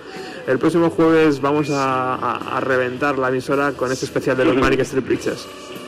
[0.47, 4.55] El próximo jueves vamos a, a- a reventar la emisora con este especial de los
[4.55, 5.45] Manic Street Preachers.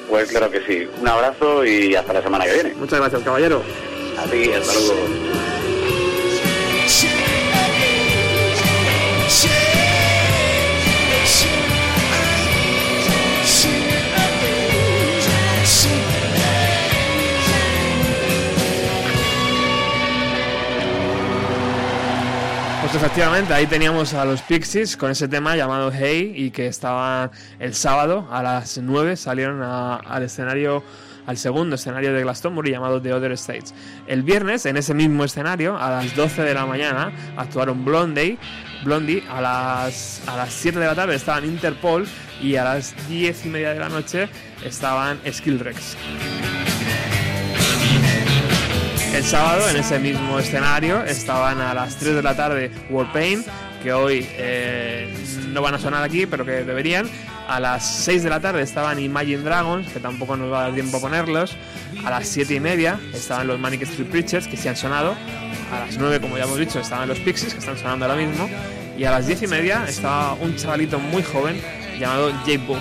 [0.09, 0.87] Pues claro que sí.
[0.99, 2.73] Un abrazo y hasta la semana que viene.
[2.75, 3.61] Muchas gracias, caballero.
[4.17, 4.93] A ti, hasta luego.
[22.99, 27.73] Efectivamente, ahí teníamos a los Pixies con ese tema llamado Hey y que estaba el
[27.73, 30.83] sábado a las 9 salieron al escenario,
[31.25, 33.73] al segundo escenario de Glastonbury llamado The Other States.
[34.05, 38.37] El viernes, en ese mismo escenario, a las 12 de la mañana, actuaron Blondie,
[38.83, 42.05] Blondie a las, a las 7 de la tarde estaban Interpol
[42.41, 44.27] y a las 10 y media de la noche
[44.65, 45.95] estaban Skillrex.
[49.13, 53.45] El sábado, en ese mismo escenario, estaban a las 3 de la tarde Warpaint,
[53.81, 55.13] que hoy eh,
[55.49, 57.09] no van a sonar aquí, pero que deberían.
[57.47, 60.73] A las 6 de la tarde estaban Imagine Dragons, que tampoco nos va a dar
[60.73, 61.57] tiempo a ponerlos.
[62.05, 65.15] A las 7 y media estaban los Manic Street Preachers, que sí han sonado.
[65.73, 68.47] A las 9, como ya hemos dicho, estaban los Pixies, que están sonando ahora mismo.
[68.97, 71.59] Y a las 10 y media estaba un chavalito muy joven
[71.99, 72.79] llamado Jake Boom.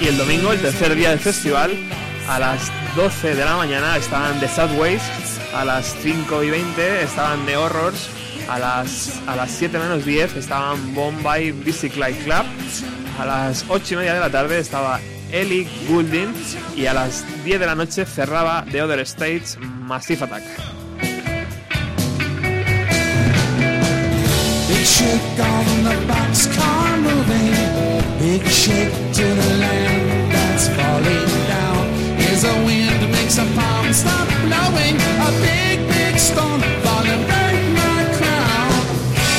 [0.00, 1.72] Y el domingo, el tercer día del festival,
[2.28, 5.02] a las 12 de la mañana estaban The Subways,
[5.54, 8.08] a las 5 y 20 estaban The Horrors,
[8.48, 12.44] a las, a las 7 menos 10 estaban Bombay Bicycle Club,
[13.18, 15.00] a las 8 y media de la tarde estaba
[15.32, 16.32] Ellie Goulding
[16.76, 20.42] y a las 10 de la noche cerraba The Other States Massive Attack.
[28.18, 31.84] Big shake to the land that's falling down.
[32.30, 34.96] As the wind makes a palm stop blowing.
[35.28, 38.82] A big, big storm falling break my crown.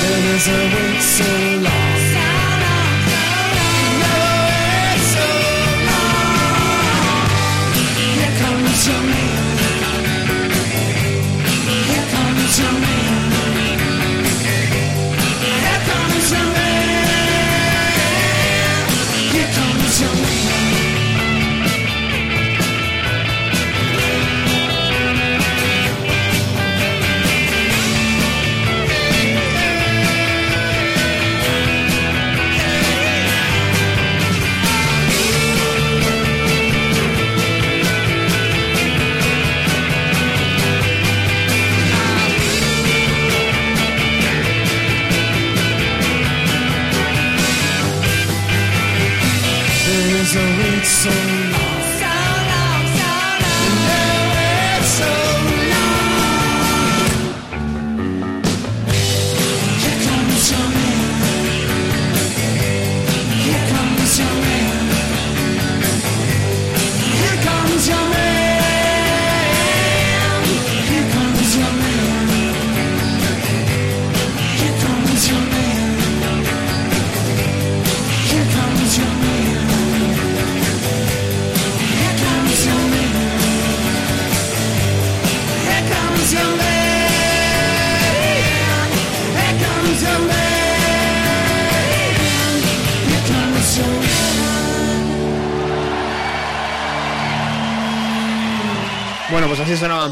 [0.02, 1.30] There is a wait so
[1.66, 1.97] long.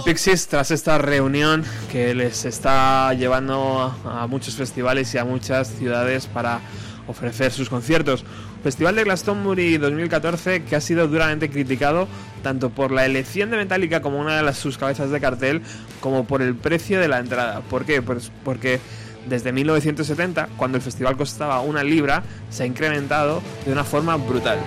[0.06, 6.28] Pixies tras esta reunión que les está llevando a, muchos festivales y a muchas ciudades
[6.28, 6.60] para
[7.08, 8.24] ofrecer sus conciertos.
[8.64, 12.08] Festival de Glastonbury 2014 que ha sido duramente criticado
[12.44, 15.64] tanto por la elección de Metallica como una de las, sus cabezas de cartel
[16.02, 17.62] como por el precio de la entrada.
[17.62, 18.04] ¿Por qué?
[18.04, 18.80] Pues porque
[19.28, 24.60] desde 1970, cuando el festival costaba una libra, se ha incrementado de una forma brutal.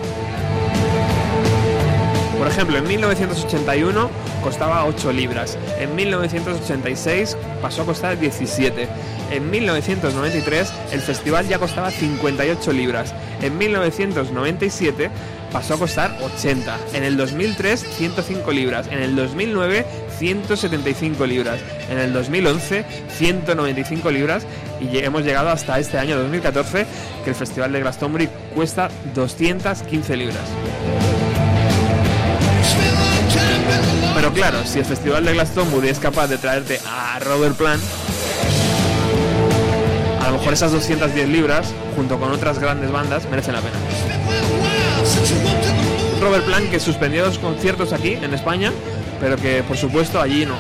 [2.37, 4.11] Por ejemplo, en 1981
[4.43, 8.89] costaba 8 libras, en 1986 pasó a costar 17,
[9.31, 15.11] en 1993 el festival ya costaba 58 libras, en 1997
[15.53, 19.87] pasó a costar 80, en el 2003 105 libras, en el 2009
[20.19, 21.61] 175 libras,
[21.91, 22.85] en el 2011
[23.17, 24.47] 195 libras.
[24.81, 26.87] Y hemos llegado hasta este año 2014
[27.25, 31.08] que el festival de Glastonbury cuesta 215 libras.
[34.35, 37.83] Claro, si el festival de Glastonbury es capaz de traerte a Robert Plant,
[40.23, 43.77] a lo mejor esas 210 libras, junto con otras grandes bandas, merecen la pena.
[46.21, 48.73] Robert Plant que suspendió los conciertos aquí en España,
[49.21, 50.57] pero que por supuesto allí no.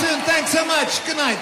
[0.00, 1.06] Thanks so much.
[1.06, 1.38] Good night.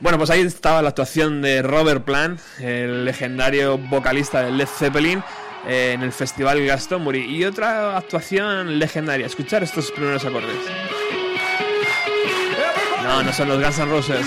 [0.00, 5.22] Bueno, pues ahí estaba la actuación de Robert Plant, el legendario vocalista de Led Zeppelin,
[5.66, 7.24] eh, en el Festival Glastonbury.
[7.24, 9.26] Y otra actuación legendaria.
[9.26, 10.56] Escuchar estos primeros acordes.
[13.02, 14.26] No, no son los Guns N' Roses.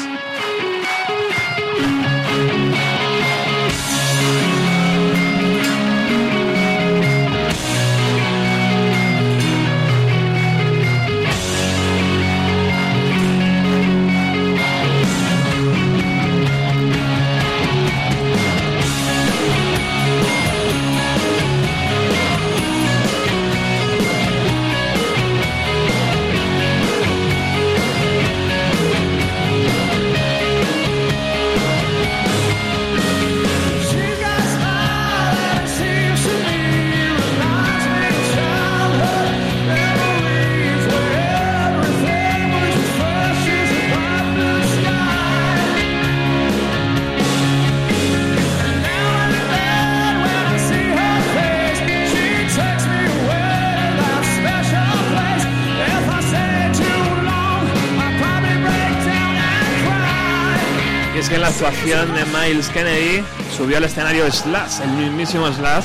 [61.92, 63.22] De Miles Kennedy,
[63.58, 65.84] subió al escenario Slash, el mismísimo Slash,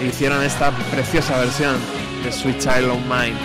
[0.00, 1.76] e hicieron esta preciosa versión
[2.24, 3.36] de Sweet Child of Mine.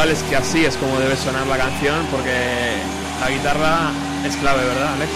[0.00, 2.32] Alex que así es como debe sonar la canción porque
[3.20, 3.90] la guitarra
[4.26, 5.10] es clave, ¿verdad, Alex?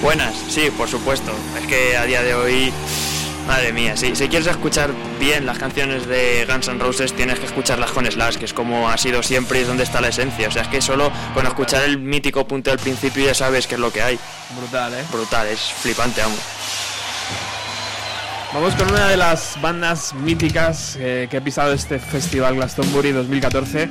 [0.00, 1.32] Buenas, sí, por supuesto.
[1.58, 2.72] Es que a día de hoy,
[3.48, 7.46] madre mía, si, si quieres escuchar bien las canciones de Guns N' Roses, tienes que
[7.46, 10.46] escucharlas con Slash, que es como ha sido siempre y es donde está la esencia.
[10.46, 13.74] O sea, es que solo con escuchar el mítico punto del principio ya sabes qué
[13.74, 14.20] es lo que hay.
[14.56, 15.04] Brutal, ¿eh?
[15.10, 16.36] Brutal, es flipante, amo.
[18.56, 23.90] Vamos con una de las bandas míticas eh, que ha pisado este festival Glastonbury 2014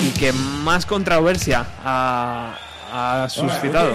[0.00, 3.94] y que más controversia ha, suscitado.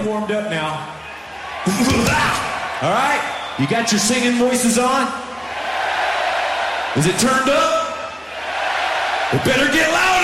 [6.96, 7.94] Is it turned up?
[9.34, 10.17] It better get louder.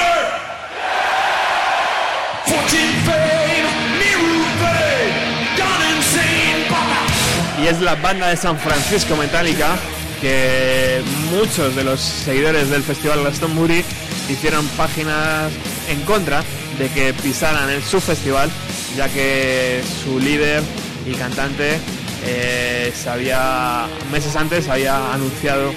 [7.65, 9.77] Y es la banda de San Francisco Metallica
[10.21, 11.01] que
[11.31, 13.83] muchos de los seguidores del festival Glastonbury
[14.29, 15.51] hicieron páginas
[15.89, 16.45] en contra
[16.79, 18.51] de que pisaran en su festival,
[18.99, 20.63] ya que su líder
[21.07, 21.79] y cantante
[22.27, 25.73] eh, se había meses antes había anunciado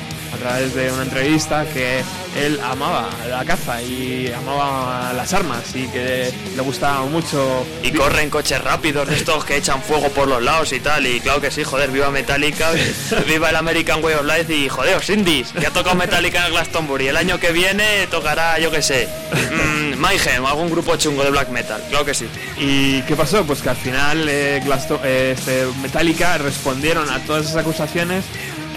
[0.48, 2.02] través de una entrevista que
[2.38, 8.30] él amaba la caza y amaba las armas y que le gustaba mucho Y corren
[8.30, 11.06] coches rápidos de estos que echan fuego por los lados y tal.
[11.06, 12.72] Y claro que sí, joder, viva Metallica,
[13.28, 16.45] viva el American Way of Life y joder, os indies, que ha tocado Metallica en
[16.45, 17.07] el Glastonbury.
[17.07, 21.49] El año que viene tocará, yo que sé, mm, Mayhem, algún grupo chungo de black
[21.49, 22.28] metal, claro que sí.
[22.57, 23.44] ¿Y qué pasó?
[23.44, 24.61] Pues que al final eh,
[25.03, 28.24] eh, este, Metallica respondieron a todas esas acusaciones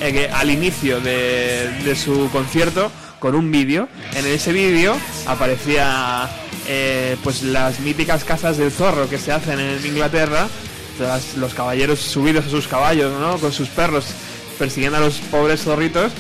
[0.01, 3.89] eh, al inicio de, de su concierto con un vídeo.
[4.15, 4.97] En ese vídeo
[5.27, 6.29] aparecía
[6.67, 10.49] eh, pues las míticas cazas del zorro que se hacen en Inglaterra,
[11.37, 13.39] los caballeros subidos a sus caballos, ¿no?
[13.39, 14.07] Con sus perros
[14.59, 16.13] persiguiendo a los pobres zorritos.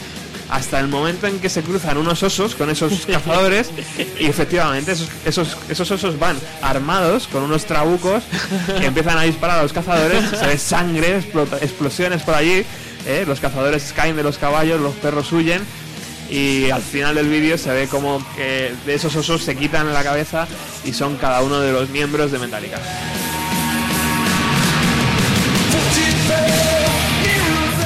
[0.48, 3.70] Hasta el momento en que se cruzan unos osos con esos cazadores
[4.19, 8.24] y efectivamente esos, esos, esos osos van armados con unos trabucos
[8.81, 12.65] que empiezan a disparar a los cazadores, se ve sangre, explota- explosiones por allí,
[13.06, 13.24] ¿eh?
[13.27, 15.62] los cazadores caen de los caballos, los perros huyen
[16.31, 20.05] y al final del vídeo se ve como que de esos osos se quitan la
[20.05, 20.47] cabeza
[20.85, 22.78] y son cada uno de los miembros de Metallica.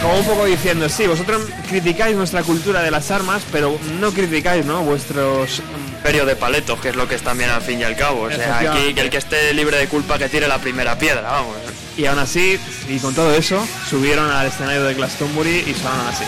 [0.02, 4.66] Como un poco diciendo, sí, vosotros criticáis nuestra cultura de las armas, pero no criticáis,
[4.66, 4.82] ¿no?
[4.82, 5.62] Vuestros
[6.04, 8.24] Imperio de paletos, que es lo que es también al fin y al cabo.
[8.24, 11.22] O sea, aquí que el que esté libre de culpa que tire la primera piedra,
[11.22, 11.56] vamos.
[11.96, 12.58] Y aún así,
[12.88, 16.24] y con todo eso, subieron al escenario de Glastonbury y sonaron así.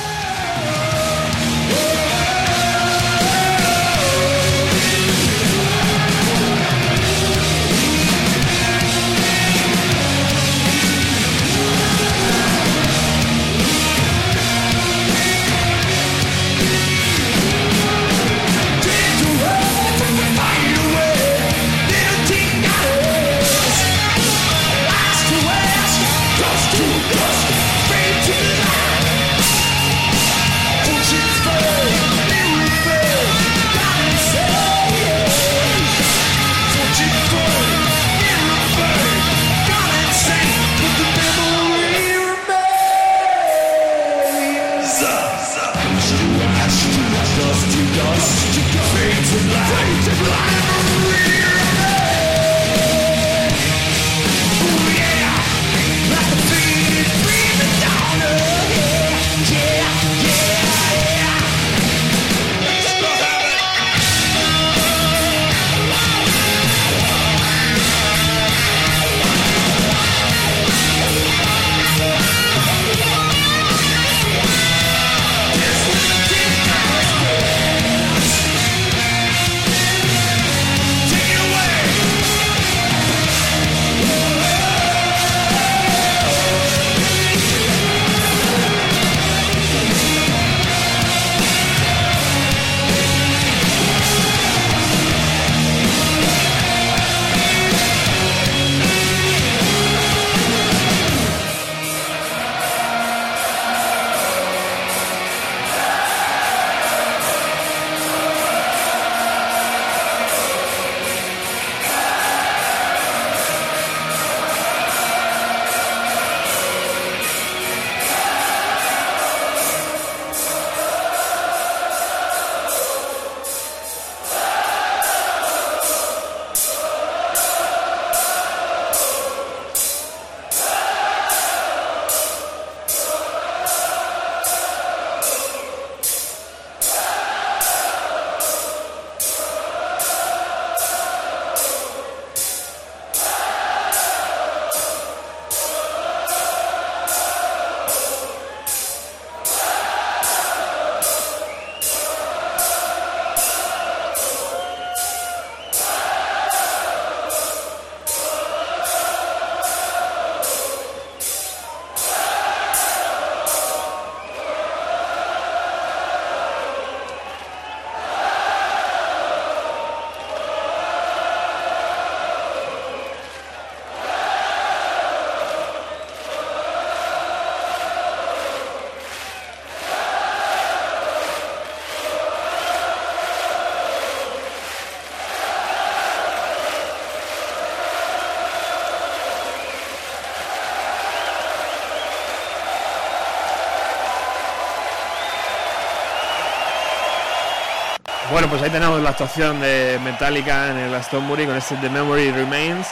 [198.46, 202.30] Bueno, pues ahí tenemos la actuación de Metallica en el Glastonbury con este The Memory
[202.30, 202.86] Remains,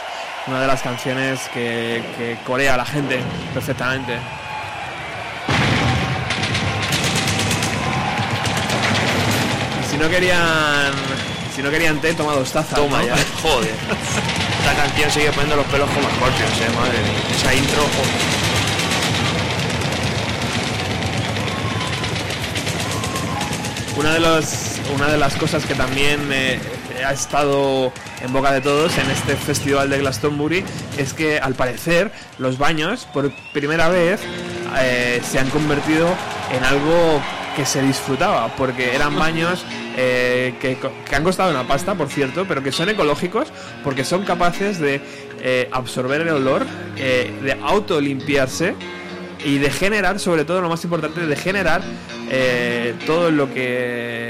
[0.49, 3.21] una de las canciones que, que corea la gente
[3.53, 4.19] perfectamente.
[9.89, 10.93] Si no querían,
[11.55, 12.75] si no querían té, toma dos tazas.
[12.75, 13.07] Toma ¿no?
[13.07, 13.77] ya, joder.
[14.59, 17.23] Esta canción sigue poniendo los pelos como escorpions, eh, madre mía.
[17.33, 18.45] Esa intro, joder.
[23.97, 24.64] Una de, los,
[24.95, 26.59] una de las cosas que también eh,
[27.07, 27.93] ha estado
[28.23, 30.65] en boca de todos en este festival de Glastonbury
[30.99, 34.21] es que al parecer los baños por primera vez
[34.81, 36.09] eh, se han convertido
[36.53, 37.21] en algo
[37.57, 39.65] que se disfrutaba porque eran baños
[39.97, 40.77] eh, que,
[41.09, 43.49] que han costado una pasta por cierto pero que son ecológicos
[43.85, 45.01] porque son capaces de
[45.41, 46.67] eh, absorber el olor
[46.97, 48.75] eh, de autolimpiarse
[49.45, 51.83] y de generar, sobre todo lo más importante, de generar
[53.07, 54.24] todo lo que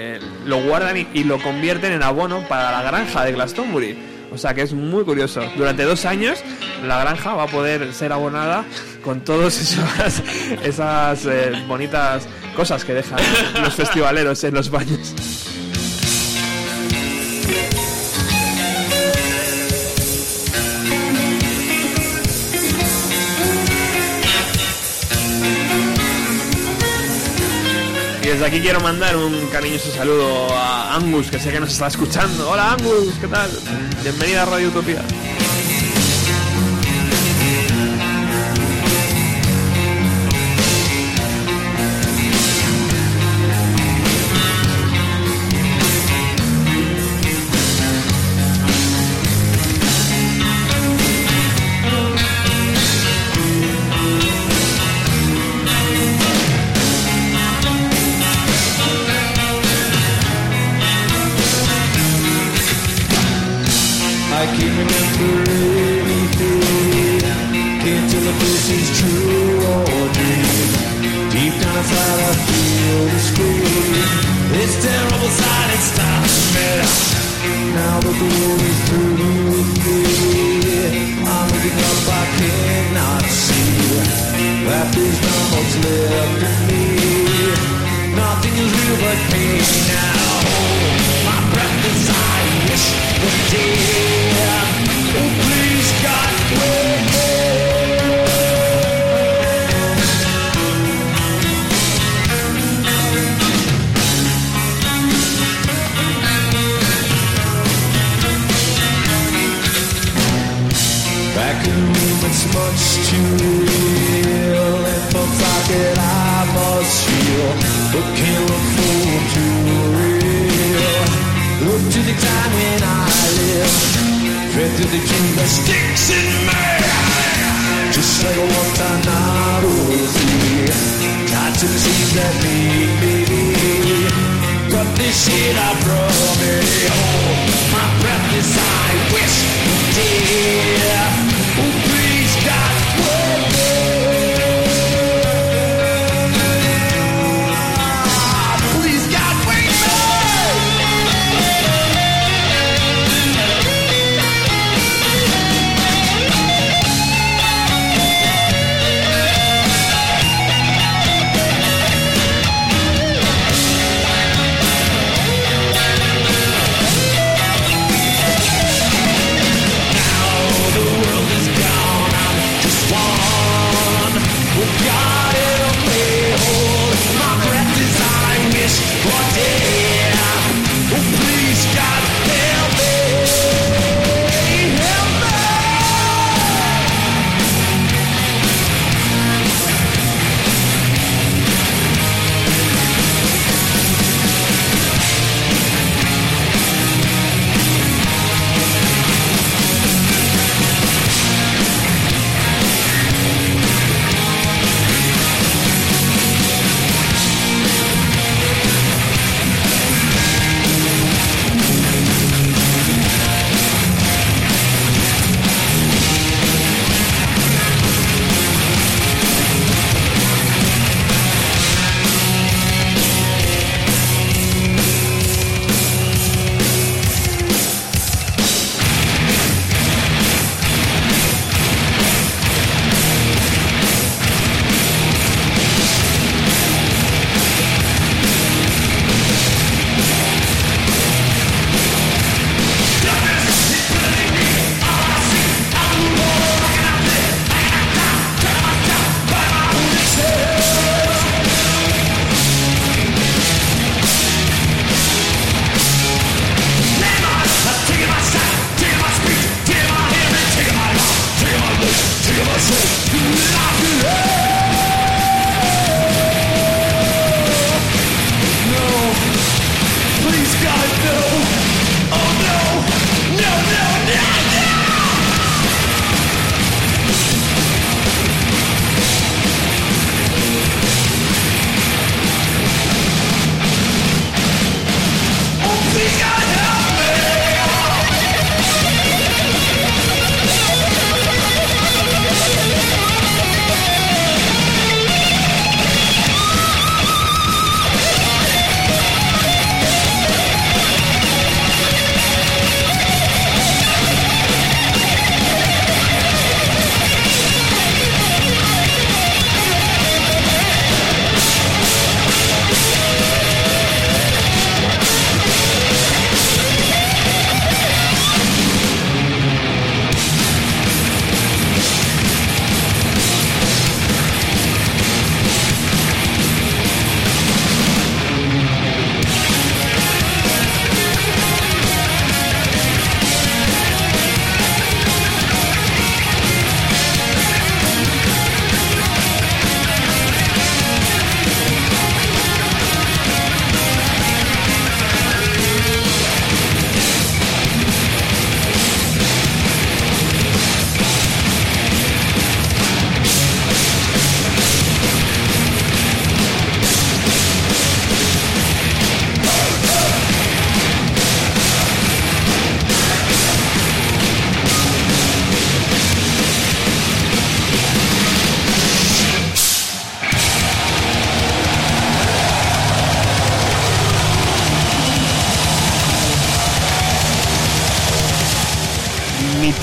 [0.44, 3.96] lo guardan y, lo convierten en abono para la granja de Glastonbury.
[4.32, 5.42] O sea que es muy curioso.
[5.56, 6.40] Durante dos años
[6.86, 8.64] la granja va a poder ser abonada
[9.02, 10.22] con todas esas,
[10.64, 12.26] esas eh, bonitas
[12.56, 13.18] cosas que dejan
[13.62, 15.13] los festivaleros en los baños.
[28.34, 32.50] Desde aquí quiero mandar un cariñoso saludo a Angus, que sé que nos está escuchando.
[32.50, 33.48] Hola Angus, ¿qué tal?
[34.02, 35.02] Bienvenida a Radio Utopía.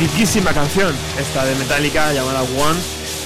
[0.02, 2.80] Mitiquísima canción, esta de Metallica llamada One.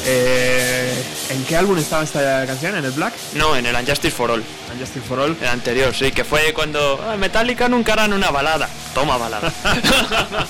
[0.07, 2.75] Eh, ¿En qué álbum estaba esta canción?
[2.75, 3.13] ¿En el Black?
[3.35, 4.43] No, en el Unjustice for All.
[4.73, 5.37] Unjustice for All.
[5.39, 8.67] El anterior, sí, que fue cuando ah, Metallica nunca harán una balada.
[8.93, 9.53] Toma balada.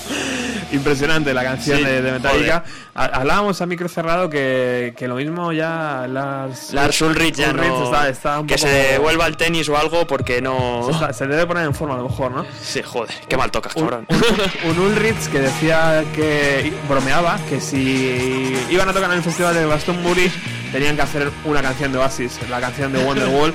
[0.72, 2.64] Impresionante la canción Sí, de, de Metallica.
[2.94, 7.68] Ha- Hablábamos a micro cerrado que, que lo mismo ya Lars, Lars Ulrich ya Ulrich
[7.68, 7.84] no...
[7.84, 10.82] está, está un que poco- se vuelva al tenis o algo porque no...
[10.86, 12.44] se, está- se debe poner en forma a lo mejor, ¿no?
[12.60, 14.06] Sí, joder, qué mal tocas, Un, cabrón.
[14.08, 19.54] un- un Ulrich que decía que bromeaba que si iban a tocar en el festival
[19.54, 20.32] de Glastonbury
[20.72, 23.52] tenían que hacer una canción de Oasis, la canción de Wonderwall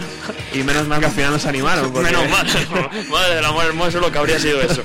[0.54, 1.92] y menos mal que al final no se animaron.
[1.92, 2.48] porque- Menos mal.
[3.10, 4.82] Madre del amor hermoso lo que habría sido eso.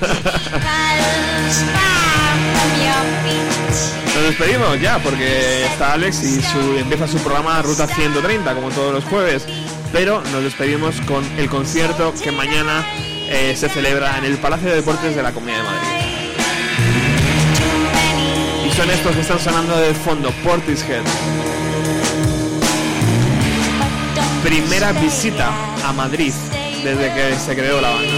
[4.15, 8.93] Nos despedimos ya porque está Alex y su, empieza su programa Ruta 130 como todos
[8.93, 9.45] los jueves.
[9.91, 12.85] Pero nos despedimos con el concierto que mañana
[13.29, 15.87] eh, se celebra en el Palacio de Deportes de la Comunidad de Madrid.
[18.67, 21.03] Y son estos que están sonando de fondo, Portishead.
[24.43, 25.51] Primera visita
[25.85, 26.33] a Madrid
[26.83, 28.13] desde que se creó la banda.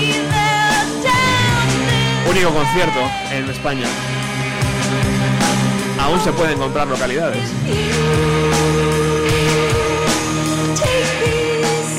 [2.30, 3.00] Único concierto
[3.32, 3.88] en España.
[6.00, 7.50] Aún se pueden comprar localidades.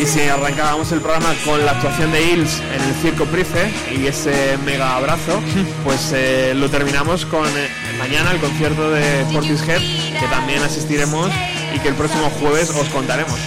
[0.00, 4.06] Y si arrancábamos el programa con la actuación de Hills en el Circo Price y
[4.06, 5.42] ese mega abrazo,
[5.84, 7.68] pues eh, lo terminamos con eh,
[7.98, 9.82] mañana el concierto de Portishead,
[10.18, 11.30] que también asistiremos
[11.74, 13.38] y que el próximo jueves os contaremos.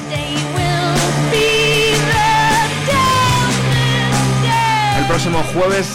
[4.99, 5.87] El próximo jueves,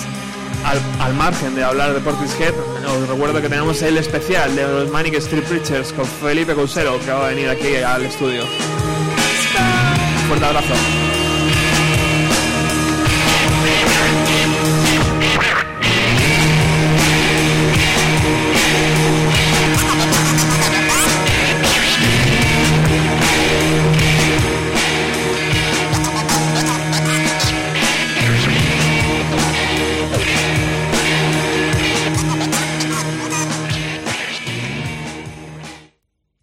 [0.65, 2.53] al, al margen de hablar de Portishead,
[2.87, 7.11] os recuerdo que tenemos el especial de los Manic Street Preachers con Felipe Cousero, que
[7.11, 8.43] va a venir aquí al estudio.
[10.27, 11.24] Fuerte abrazo.